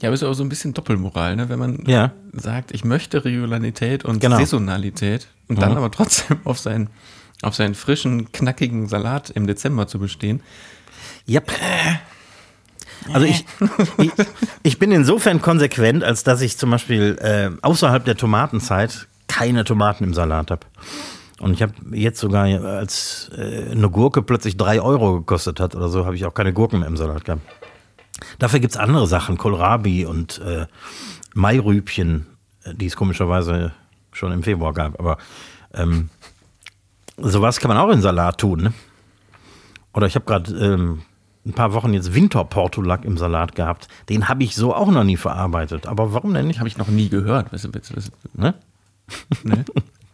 [0.00, 1.48] Ja, aber ist auch so ein bisschen Doppelmoral, ne?
[1.48, 2.12] wenn man ja.
[2.32, 4.36] sagt, ich möchte Regionalität und genau.
[4.38, 5.78] Saisonalität und dann mhm.
[5.78, 6.88] aber trotzdem auf seinen,
[7.42, 10.40] auf seinen frischen, knackigen Salat im Dezember zu bestehen.
[11.28, 11.50] Yep.
[13.12, 13.44] Also ich,
[13.98, 14.10] ich,
[14.62, 20.04] ich, bin insofern konsequent, als dass ich zum Beispiel äh, außerhalb der Tomatenzeit keine Tomaten
[20.04, 20.66] im Salat habe.
[21.40, 25.88] Und ich habe jetzt sogar, als äh, eine Gurke plötzlich drei Euro gekostet hat oder
[25.88, 27.42] so, habe ich auch keine Gurken mehr im Salat gehabt.
[28.38, 30.66] Dafür gibt es andere Sachen, Kohlrabi und äh,
[31.34, 32.26] Mairübchen,
[32.64, 33.72] äh, die es komischerweise
[34.12, 34.98] schon im Februar gab.
[35.00, 35.16] Aber
[35.72, 36.10] ähm,
[37.16, 38.62] sowas kann man auch in Salat tun.
[38.62, 38.72] Ne?
[39.94, 41.02] Oder ich habe gerade ähm,
[41.46, 43.88] ein paar Wochen jetzt Winterportulak im Salat gehabt.
[44.08, 45.86] Den habe ich so auch noch nie verarbeitet.
[45.86, 46.58] Aber warum denn nicht?
[46.58, 47.52] Habe ich noch nie gehört.
[47.52, 48.54] Was, was, was, ne?
[49.42, 49.64] ne?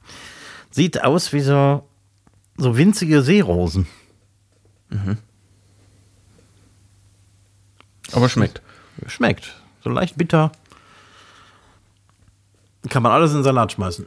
[0.71, 1.89] Sieht aus wie so,
[2.57, 3.87] so winzige Seerosen.
[4.91, 5.19] Mhm.
[8.13, 8.63] Aber schmeckt.
[9.07, 9.57] Schmeckt.
[9.83, 10.53] So leicht bitter.
[12.89, 14.07] Kann man alles in den Salat schmeißen.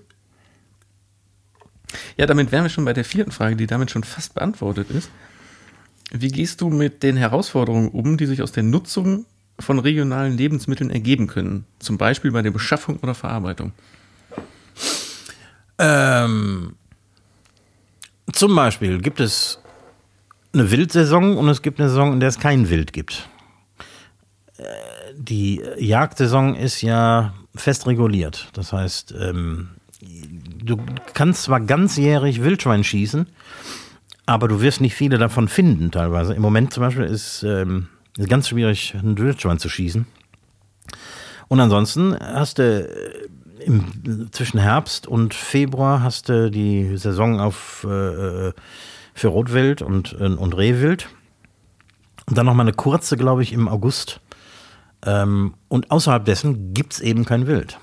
[2.17, 5.09] Ja, damit wären wir schon bei der vierten Frage, die damit schon fast beantwortet ist.
[6.11, 9.25] Wie gehst du mit den Herausforderungen um, die sich aus der Nutzung
[9.59, 11.65] von regionalen Lebensmitteln ergeben können?
[11.79, 13.73] Zum Beispiel bei der Beschaffung oder Verarbeitung?
[15.77, 16.75] Ähm,
[18.31, 19.59] zum Beispiel gibt es
[20.53, 23.29] eine Wildsaison und es gibt eine Saison, in der es kein Wild gibt.
[24.57, 24.63] Äh,
[25.15, 28.49] die Jagdsaison ist ja fest reguliert.
[28.53, 29.69] Das heißt, ähm,
[30.01, 30.77] du
[31.13, 33.27] kannst zwar ganzjährig Wildschwein schießen,
[34.29, 36.35] aber du wirst nicht viele davon finden, teilweise.
[36.35, 37.87] Im Moment zum Beispiel ist es ähm,
[38.27, 40.05] ganz schwierig, einen Wildschwein zu schießen.
[41.47, 47.83] Und ansonsten hast du äh, im, zwischen Herbst und Februar hast du die Saison auf,
[47.85, 48.53] äh,
[49.15, 51.09] für Rotwild und, äh, und Rehwild.
[52.27, 54.21] Und dann nochmal eine kurze, glaube ich, im August.
[55.07, 57.79] Ähm, und außerhalb dessen gibt es eben kein Wild.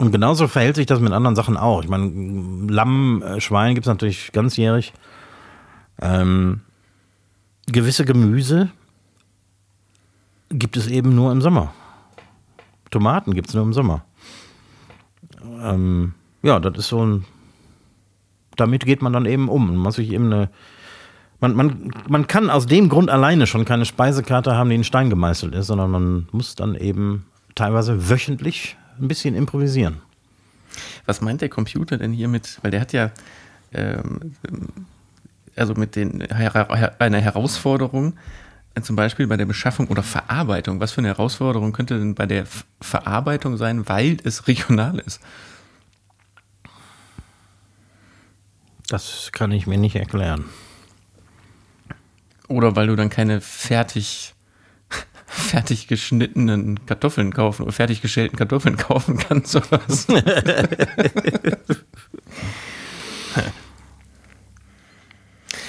[0.00, 1.82] Und genauso verhält sich das mit anderen Sachen auch.
[1.82, 4.94] Ich meine, Lamm, äh, Schwein gibt es natürlich ganzjährig.
[6.00, 6.62] Ähm,
[7.66, 8.70] gewisse Gemüse
[10.48, 11.74] gibt es eben nur im Sommer.
[12.90, 14.06] Tomaten gibt es nur im Sommer.
[15.60, 17.26] Ähm, ja, das ist so ein.
[18.56, 19.76] Damit geht man dann eben um.
[19.76, 20.48] Man sich eben eine.
[21.40, 25.10] Man, man, man kann aus dem Grund alleine schon keine Speisekarte haben, die in Stein
[25.10, 30.02] gemeißelt ist, sondern man muss dann eben teilweise wöchentlich ein bisschen improvisieren.
[31.06, 33.10] Was meint der Computer denn hier mit, weil der hat ja
[33.72, 34.34] ähm,
[35.56, 38.16] also mit den einer Herausforderung,
[38.74, 40.80] äh, zum Beispiel bei der Beschaffung oder Verarbeitung.
[40.80, 42.46] Was für eine Herausforderung könnte denn bei der
[42.80, 45.20] Verarbeitung sein, weil es regional ist?
[48.88, 50.46] Das kann ich mir nicht erklären.
[52.48, 54.34] Oder weil du dann keine fertig
[55.30, 60.14] fertig geschnittenen Kartoffeln kaufen oder fertig geschälten Kartoffeln kaufen kannst oder so.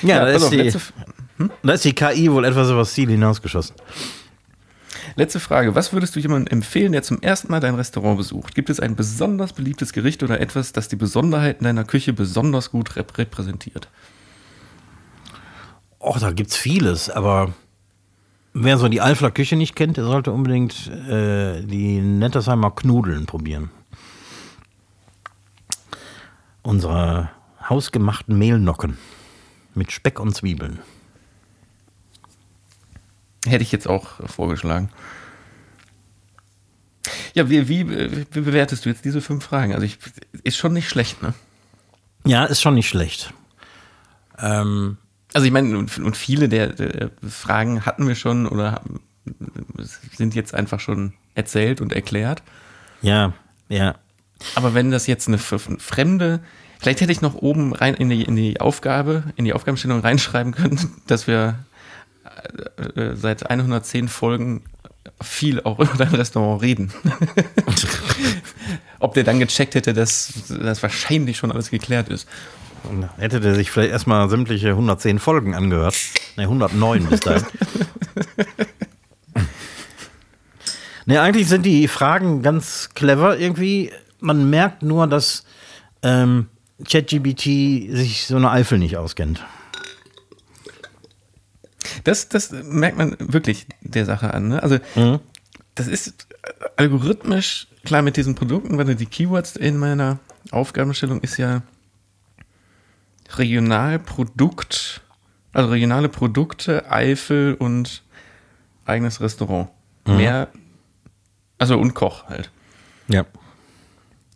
[0.01, 0.81] Ja, da, pass ist auf, die, letzte,
[1.61, 3.75] da ist die KI wohl etwas übers Ziel hinausgeschossen.
[5.15, 5.75] letzte Frage.
[5.75, 8.55] Was würdest du jemandem empfehlen, der zum ersten Mal dein Restaurant besucht?
[8.55, 12.95] Gibt es ein besonders beliebtes Gericht oder etwas, das die Besonderheiten deiner Küche besonders gut
[12.95, 13.89] rep repräsentiert?
[15.99, 17.53] Och, da gibt's vieles, aber
[18.53, 23.69] wer so die Alfler Küche nicht kennt, der sollte unbedingt äh, die Nettersheimer Knudeln probieren.
[26.61, 27.29] Unsere
[27.69, 28.97] hausgemachten Mehlnocken
[29.73, 30.79] mit Speck und Zwiebeln.
[33.45, 34.89] Hätte ich jetzt auch vorgeschlagen.
[37.33, 39.73] Ja, wie, wie, wie bewertest du jetzt diese fünf Fragen?
[39.73, 39.97] Also ich,
[40.43, 41.33] ist schon nicht schlecht, ne?
[42.25, 43.33] Ja, ist schon nicht schlecht.
[44.37, 44.97] Ähm,
[45.33, 48.99] Also ich meine, und, und viele der, der Fragen hatten wir schon oder haben-
[50.17, 52.41] sind jetzt einfach schon erzählt und erklärt.
[53.01, 53.33] ja,
[53.69, 53.95] ja.
[54.55, 56.39] Aber wenn das jetzt eine fremde,
[56.79, 60.51] vielleicht hätte ich noch oben rein in die, in die Aufgabe, in die Aufgabenstellung reinschreiben
[60.53, 61.59] können, dass wir
[62.95, 64.63] äh, äh, seit 110 Folgen
[65.21, 66.91] viel auch über dein Restaurant reden.
[68.99, 72.27] Ob der dann gecheckt hätte, dass das wahrscheinlich schon alles geklärt ist.
[72.89, 75.95] Und Hätte der sich vielleicht erstmal sämtliche 110 Folgen angehört.
[76.37, 77.45] Ne, 109 bis dahin.
[81.05, 83.91] ne, eigentlich sind die Fragen ganz clever irgendwie.
[84.19, 85.45] Man merkt nur, dass
[86.03, 86.47] ähm,
[86.87, 89.43] ChatGBT sich so eine Eifel nicht auskennt.
[92.03, 94.47] Das, das merkt man wirklich der Sache an.
[94.49, 94.63] Ne?
[94.63, 94.79] Also,
[95.75, 96.27] das ist
[96.75, 100.19] algorithmisch, klar mit diesen Produkten, weil die Keywords in meiner
[100.51, 101.61] Aufgabenstellung ist ja
[103.37, 105.01] Regionalprodukt,
[105.53, 108.03] also regionale Produkte, Eifel und
[108.85, 109.69] eigenes Restaurant.
[110.05, 110.49] Mehr,
[111.57, 112.51] also und Koch halt.
[113.07, 113.25] Ja.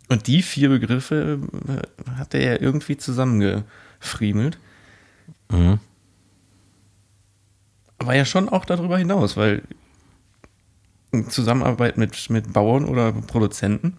[0.09, 4.59] Und die vier Begriffe äh, hat er ja irgendwie zusammengefriemelt.
[7.97, 9.63] Aber ja schon auch darüber hinaus, weil
[11.29, 13.97] Zusammenarbeit mit, mit Bauern oder Produzenten,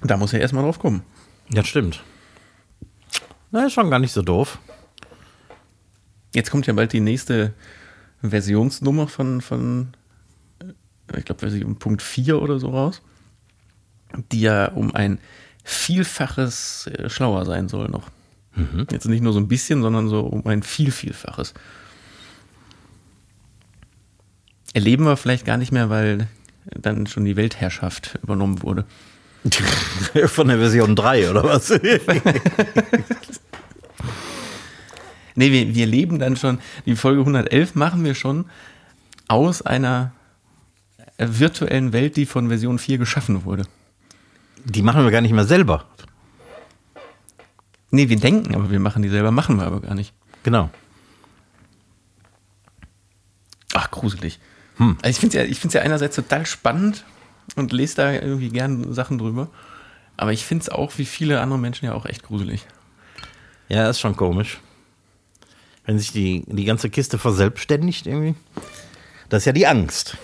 [0.00, 1.02] da muss er erstmal drauf kommen.
[1.50, 2.02] Ja, stimmt.
[3.50, 4.58] Na, ist schon gar nicht so doof.
[6.34, 7.54] Jetzt kommt ja bald die nächste
[8.22, 9.88] Versionsnummer von, von
[10.60, 13.00] äh, ich glaube, Version Punkt 4 oder so raus,
[14.32, 15.18] die ja um ein
[15.64, 18.10] Vielfaches äh, schlauer sein soll noch.
[18.90, 21.54] Jetzt nicht nur so ein bisschen, sondern so um ein viel, Vielfaches.
[24.74, 26.28] Erleben wir vielleicht gar nicht mehr, weil
[26.66, 28.84] dann schon die Weltherrschaft übernommen wurde.
[30.26, 31.72] Von der Version 3 oder was?
[35.38, 38.46] Nee, wir, wir leben dann schon, die Folge 111 machen wir schon
[39.28, 40.10] aus einer
[41.16, 43.62] virtuellen Welt, die von Version 4 geschaffen wurde.
[44.64, 45.84] Die machen wir gar nicht mehr selber.
[47.92, 50.12] Nee, wir denken, aber wir machen die selber, machen wir aber gar nicht.
[50.42, 50.70] Genau.
[53.74, 54.40] Ach, gruselig.
[54.78, 57.04] Also ich finde es ja, ich ja einerseits total spannend
[57.56, 59.48] und lese da irgendwie gern Sachen drüber.
[60.16, 62.66] Aber ich finde es auch, wie viele andere Menschen, ja auch echt gruselig.
[63.68, 64.60] Ja, ist schon komisch.
[65.84, 68.34] Wenn sich die, die ganze Kiste verselbstständigt irgendwie.
[69.28, 70.16] Das ist ja die Angst.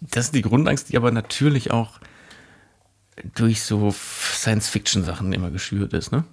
[0.00, 2.00] Das ist die Grundangst, die aber natürlich auch
[3.34, 6.24] durch so Science-Fiction-Sachen immer geschürt ist, ne?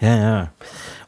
[0.00, 0.52] Ja, ja.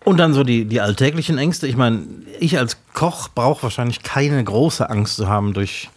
[0.08, 1.66] Und dann so die, die alltäglichen Ängste.
[1.66, 2.06] Ich meine,
[2.40, 5.90] ich als Koch brauche wahrscheinlich keine große Angst zu haben, durch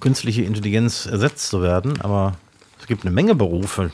[0.00, 2.00] künstliche Intelligenz ersetzt zu werden.
[2.00, 2.32] Aber
[2.80, 3.92] es gibt eine Menge Berufe,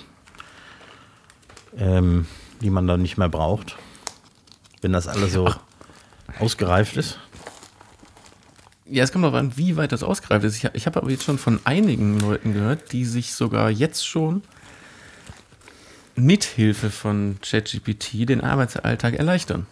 [1.76, 2.26] ähm,
[2.62, 3.76] die man dann nicht mehr braucht.
[4.80, 5.52] Wenn das alles so
[6.38, 7.18] ausgereift ist.
[8.86, 10.56] Ja, es kommt darauf an, wie weit das ausgereift ist.
[10.56, 14.40] Ich, ich habe aber jetzt schon von einigen Leuten gehört, die sich sogar jetzt schon
[16.14, 19.66] mithilfe von ChatGPT den Arbeitsalltag erleichtern.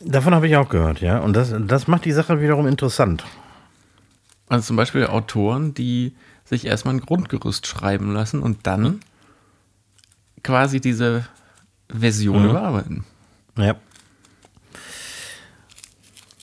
[0.00, 1.18] Davon habe ich auch gehört, ja.
[1.18, 3.24] Und das, das macht die Sache wiederum interessant.
[4.48, 6.14] Also zum Beispiel Autoren, die
[6.44, 9.00] sich erstmal ein Grundgerüst schreiben lassen und dann
[10.42, 11.26] quasi diese
[11.88, 13.04] Version überarbeiten.
[13.56, 13.76] Ja.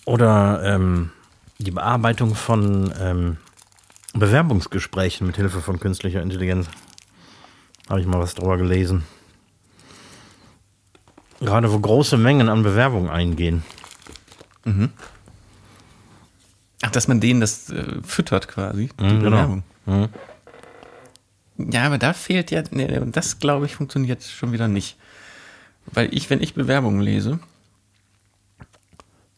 [0.06, 1.12] Oder ähm,
[1.60, 3.38] die Bearbeitung von ähm,
[4.14, 6.68] Bewerbungsgesprächen mit Hilfe von künstlicher Intelligenz.
[7.90, 9.04] Habe ich mal was drüber gelesen.
[11.40, 13.64] Gerade wo große Mengen an Bewerbungen eingehen.
[16.82, 19.62] Ach, dass man denen das äh, füttert quasi, die Mhm, genau.
[19.86, 20.10] Bewerbung.
[21.58, 24.98] Ja, aber da fehlt ja, nee, und das glaube ich funktioniert schon wieder nicht.
[25.88, 27.40] Weil ich, wenn ich Bewerbungen lese,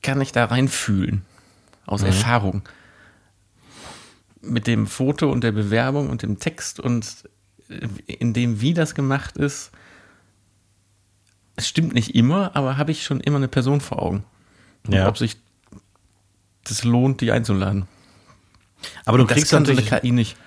[0.03, 1.23] kann ich da reinfühlen.
[1.85, 2.61] Aus Erfahrung.
[4.41, 7.27] Mit dem Foto und der Bewerbung und dem Text und
[7.69, 9.71] äh, in dem, wie das gemacht ist.
[11.61, 14.23] Es stimmt nicht immer, aber habe ich schon immer eine Person vor Augen.
[14.87, 15.07] Und Ja.
[15.07, 15.37] ob sich
[16.63, 17.87] das lohnt, die einzuladen.
[19.05, 20.37] Aber du Das kriegst kann so eine natürlich, KI nicht.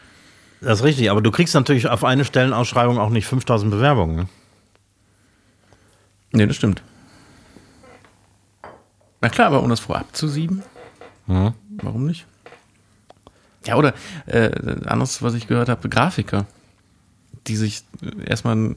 [0.61, 4.17] das ist richtig, aber du kriegst natürlich auf eine Stellenausschreibung auch nicht 5000 Bewerbungen.
[4.17, 4.27] Ne?
[6.33, 6.83] Nee, das stimmt.
[9.21, 10.65] Na klar, aber um das vorab zu sieben,
[11.29, 12.27] warum nicht?
[13.67, 13.95] Ja, oder
[14.27, 14.51] äh,
[14.87, 16.45] anderes, was ich gehört habe, Grafiker,
[17.47, 17.85] die sich
[18.27, 18.77] erstmal ein,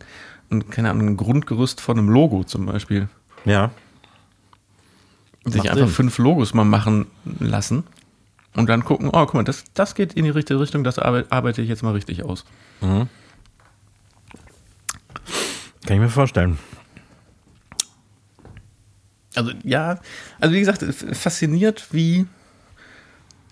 [0.50, 3.10] ein, keine Ahnung, ein Grundgerüst von einem Logo zum Beispiel,
[3.46, 3.72] Ja.
[5.46, 5.96] sich Macht einfach Sinn.
[5.96, 7.08] fünf Logos mal machen
[7.40, 7.84] lassen
[8.56, 11.32] und dann gucken, oh, guck mal, das, das geht in die richtige Richtung, das arbeite,
[11.32, 12.46] arbeite ich jetzt mal richtig aus.
[12.82, 13.08] Kann
[15.88, 16.58] ich mir vorstellen.
[19.36, 20.00] Also ja,
[20.40, 20.84] also wie gesagt,
[21.16, 22.26] fasziniert wie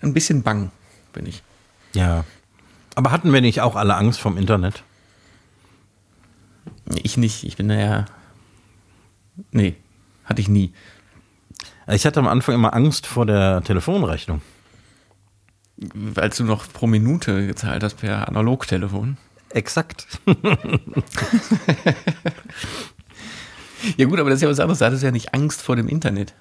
[0.02, 0.70] ein bisschen bang
[1.12, 1.42] bin ich.
[1.94, 2.24] Ja.
[2.94, 4.82] Aber hatten wir nicht auch alle Angst vom Internet?
[7.02, 8.06] Ich nicht, ich bin da ja.
[9.50, 9.76] Nee,
[10.24, 10.72] hatte ich nie.
[11.88, 14.42] Ich hatte am Anfang immer Angst vor der Telefonrechnung.
[16.14, 19.18] Als du noch pro Minute gezahlt hast per Analogtelefon.
[19.50, 20.20] Exakt.
[23.96, 24.78] Ja, gut, aber das ist ja was anderes.
[24.78, 26.34] Da hattest du ja nicht Angst vor dem Internet.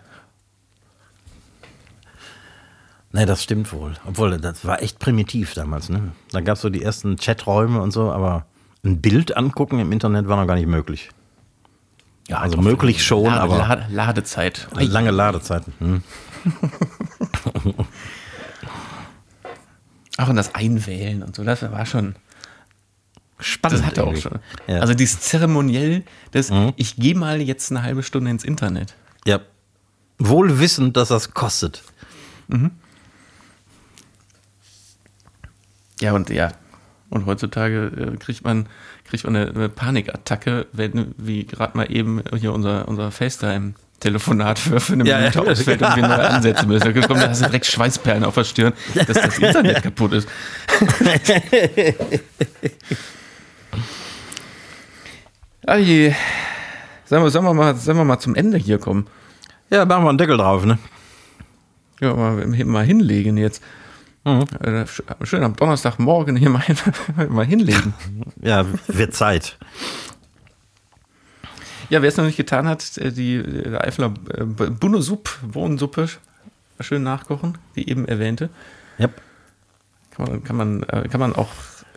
[3.11, 3.93] Nee, das stimmt wohl.
[4.05, 5.89] Obwohl, das war echt primitiv damals.
[5.89, 6.11] Ne?
[6.31, 8.45] Da gab es so die ersten Chaträume und so, aber
[8.85, 11.09] ein Bild angucken im Internet war noch gar nicht möglich.
[12.27, 14.67] Ja, Also möglich schon, Lade, aber- Lade, Ladezeit.
[14.75, 15.73] Lange Ladezeiten.
[15.79, 16.03] Hm.
[20.17, 22.15] Auch und das Einwählen und so, das war schon.
[23.37, 23.79] Spannend.
[23.79, 24.39] Das hatte auch schon.
[24.65, 24.79] Ja.
[24.79, 28.95] Also dieses Zeremoniell, das ich gehe mal jetzt eine halbe Stunde ins Internet.
[29.25, 29.39] ja.
[30.17, 31.83] Wohl wissend, dass das kostet.
[35.99, 36.53] Ja, und ja.
[37.15, 38.67] Und heutzutage äh, kriegt man,
[39.05, 44.81] kriegt man eine, eine Panikattacke, wenn, wie gerade mal eben hier unser, unser FaceTime-Telefonat für,
[44.81, 45.45] für eine Ja, Minute ja.
[45.49, 46.93] ausfällt und wir neu ansetzen müssen.
[46.93, 50.27] Da kommt, da hast du direkt Schweißperlen auf der Stirn, dass das Internet kaputt ist.
[55.65, 56.13] ah je.
[57.05, 59.07] Sollen wir, sollen, wir mal, sollen wir mal zum Ende hier kommen?
[59.69, 60.79] Ja, machen wir einen Deckel drauf, ne?
[62.01, 63.63] Ja, mal, mal hinlegen jetzt.
[64.25, 66.63] Äh, sch- Schön am Donnerstagmorgen hier mal,
[67.29, 67.93] mal hinlegen.
[68.41, 69.57] Ja, wird Zeit.
[71.89, 76.09] Ja, wer es noch nicht getan hat, äh, die äh, Eifler äh, Bunnesupp, Bohnensuppe,
[76.79, 78.49] schön nachkochen, die eben erwähnte.
[78.97, 79.09] Ja.
[80.11, 81.49] Kann man, kann man, äh, kann man auch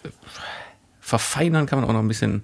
[0.04, 0.08] äh,
[1.00, 2.42] verfeinern, kann man auch noch ein bisschen,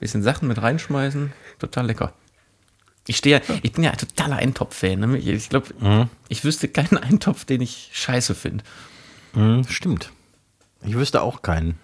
[0.00, 1.32] bisschen Sachen mit reinschmeißen.
[1.58, 2.14] Total lecker.
[3.06, 5.00] Ich stehe, ich bin ja ein totaler Eintopf-Fan.
[5.00, 5.18] Ne?
[5.18, 8.64] Ich, ich glaube, ich wüsste keinen Eintopf, den ich scheiße finde.
[9.32, 10.12] Hm, stimmt.
[10.82, 11.78] Ich wüsste auch keinen.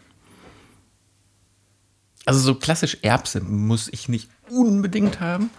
[2.24, 5.50] Also so klassisch Erbse muss ich nicht unbedingt haben.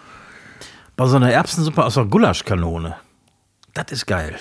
[0.96, 2.96] Bei so einer Erbsensuppe aus der Gulaschkanone.
[3.74, 4.38] Das ist geil.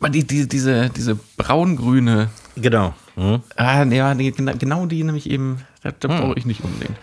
[0.00, 2.94] Aber die, die, diese, diese braungrüne Genau.
[3.14, 3.42] Hm?
[3.56, 6.96] Ah, ja, genau, die nämlich eben, das, das brauche ich nicht unbedingt.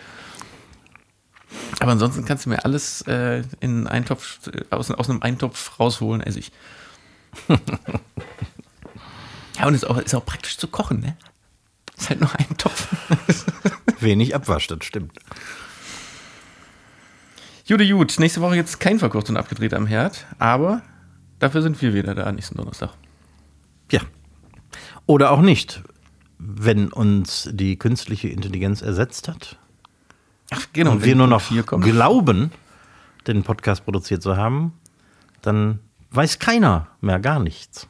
[1.80, 5.78] Aber ansonsten kannst du mir alles äh, in einen Eintopf, äh, aus, aus einem Eintopf
[5.78, 6.52] rausholen, esse ich.
[9.60, 11.16] ja, und ist auch, ist auch praktisch zu kochen, ne?
[11.96, 12.88] Ist halt nur ein Topf.
[14.00, 15.18] Wenig Abwasch, das stimmt.
[17.66, 18.18] Jude, gut.
[18.18, 20.82] Nächste Woche jetzt kein verkocht und abgedreht am Herd, aber
[21.38, 22.90] dafür sind wir wieder da nächsten Donnerstag.
[23.92, 24.00] Ja.
[25.06, 25.82] Oder auch nicht.
[26.38, 29.58] Wenn uns die künstliche Intelligenz ersetzt hat
[30.50, 30.92] Ach, genau.
[30.92, 31.42] und wir nur noch
[31.82, 32.50] glauben,
[33.26, 34.72] den Podcast produziert zu haben,
[35.42, 35.80] dann
[36.10, 37.86] weiß keiner mehr gar nichts.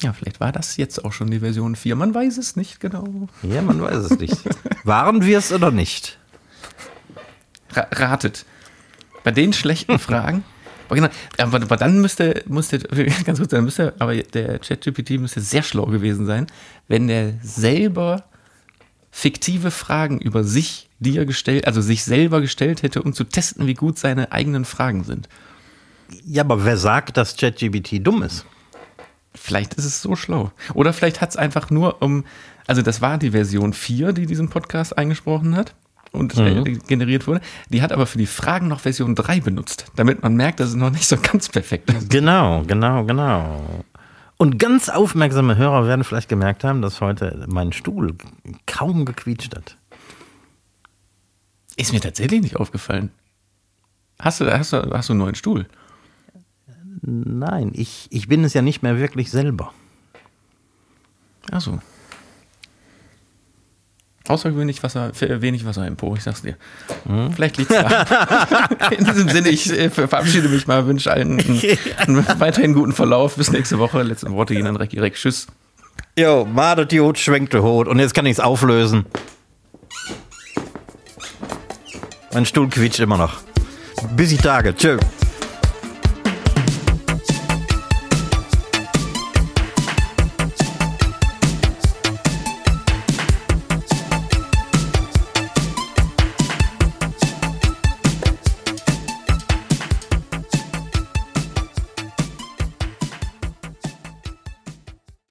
[0.00, 1.96] Ja, vielleicht war das jetzt auch schon die Version 4.
[1.96, 3.28] Man weiß es nicht genau.
[3.42, 4.36] Ja, man weiß es nicht.
[4.84, 6.18] Waren wir es oder nicht?
[7.72, 8.44] Ra ratet.
[9.24, 10.44] Bei den schlechten Fragen.
[10.88, 12.78] Aber, genau, dann müsste, müsste,
[13.24, 16.46] ganz kurz, dann müsste, aber der ChatGPT müsste sehr schlau gewesen sein,
[16.86, 18.24] wenn der selber
[19.10, 23.74] fiktive Fragen über sich dir gestellt, also sich selber gestellt hätte, um zu testen, wie
[23.74, 25.28] gut seine eigenen Fragen sind.
[26.24, 28.44] Ja, aber wer sagt, dass ChatGPT dumm ist?
[29.36, 30.50] Vielleicht ist es so schlau.
[30.74, 32.24] Oder vielleicht hat es einfach nur um,
[32.66, 35.74] also das war die Version 4, die diesen Podcast eingesprochen hat
[36.12, 37.40] und äh, generiert wurde.
[37.68, 40.74] Die hat aber für die Fragen noch Version 3 benutzt, damit man merkt, dass es
[40.74, 42.10] noch nicht so ganz perfekt ist.
[42.16, 43.84] Genau, genau, genau.
[44.38, 48.14] Und ganz aufmerksame Hörer werden vielleicht gemerkt haben, dass heute mein Stuhl
[48.66, 49.76] kaum gequietscht hat.
[51.76, 53.10] Ist mir tatsächlich nicht aufgefallen.
[54.18, 55.66] Hast du, hast du, hast du einen neuen Stuhl?
[57.02, 59.72] Nein, ich, ich bin es ja nicht mehr wirklich selber.
[61.50, 61.78] Ach so.
[64.28, 66.56] Außergewöhnlich Wasser, wenig Wasser im Po, ich sag's dir.
[67.06, 67.32] Hm?
[67.32, 68.68] Vielleicht liegt's da.
[68.90, 73.36] In diesem Sinne, ich äh, verabschiede mich mal, wünsche allen einen, einen, weiterhin guten Verlauf.
[73.36, 74.02] Bis nächste Woche.
[74.02, 75.14] Letzte Worte gehen an Recki Reck.
[75.14, 75.46] Tschüss.
[76.18, 77.86] Jo, madet die Hut, schwenkt die Hut.
[77.86, 79.06] Und jetzt kann ich's auflösen.
[82.32, 83.34] Mein Stuhl quietscht immer noch.
[84.16, 84.74] Bis die Tage.
[84.74, 84.98] Tschö.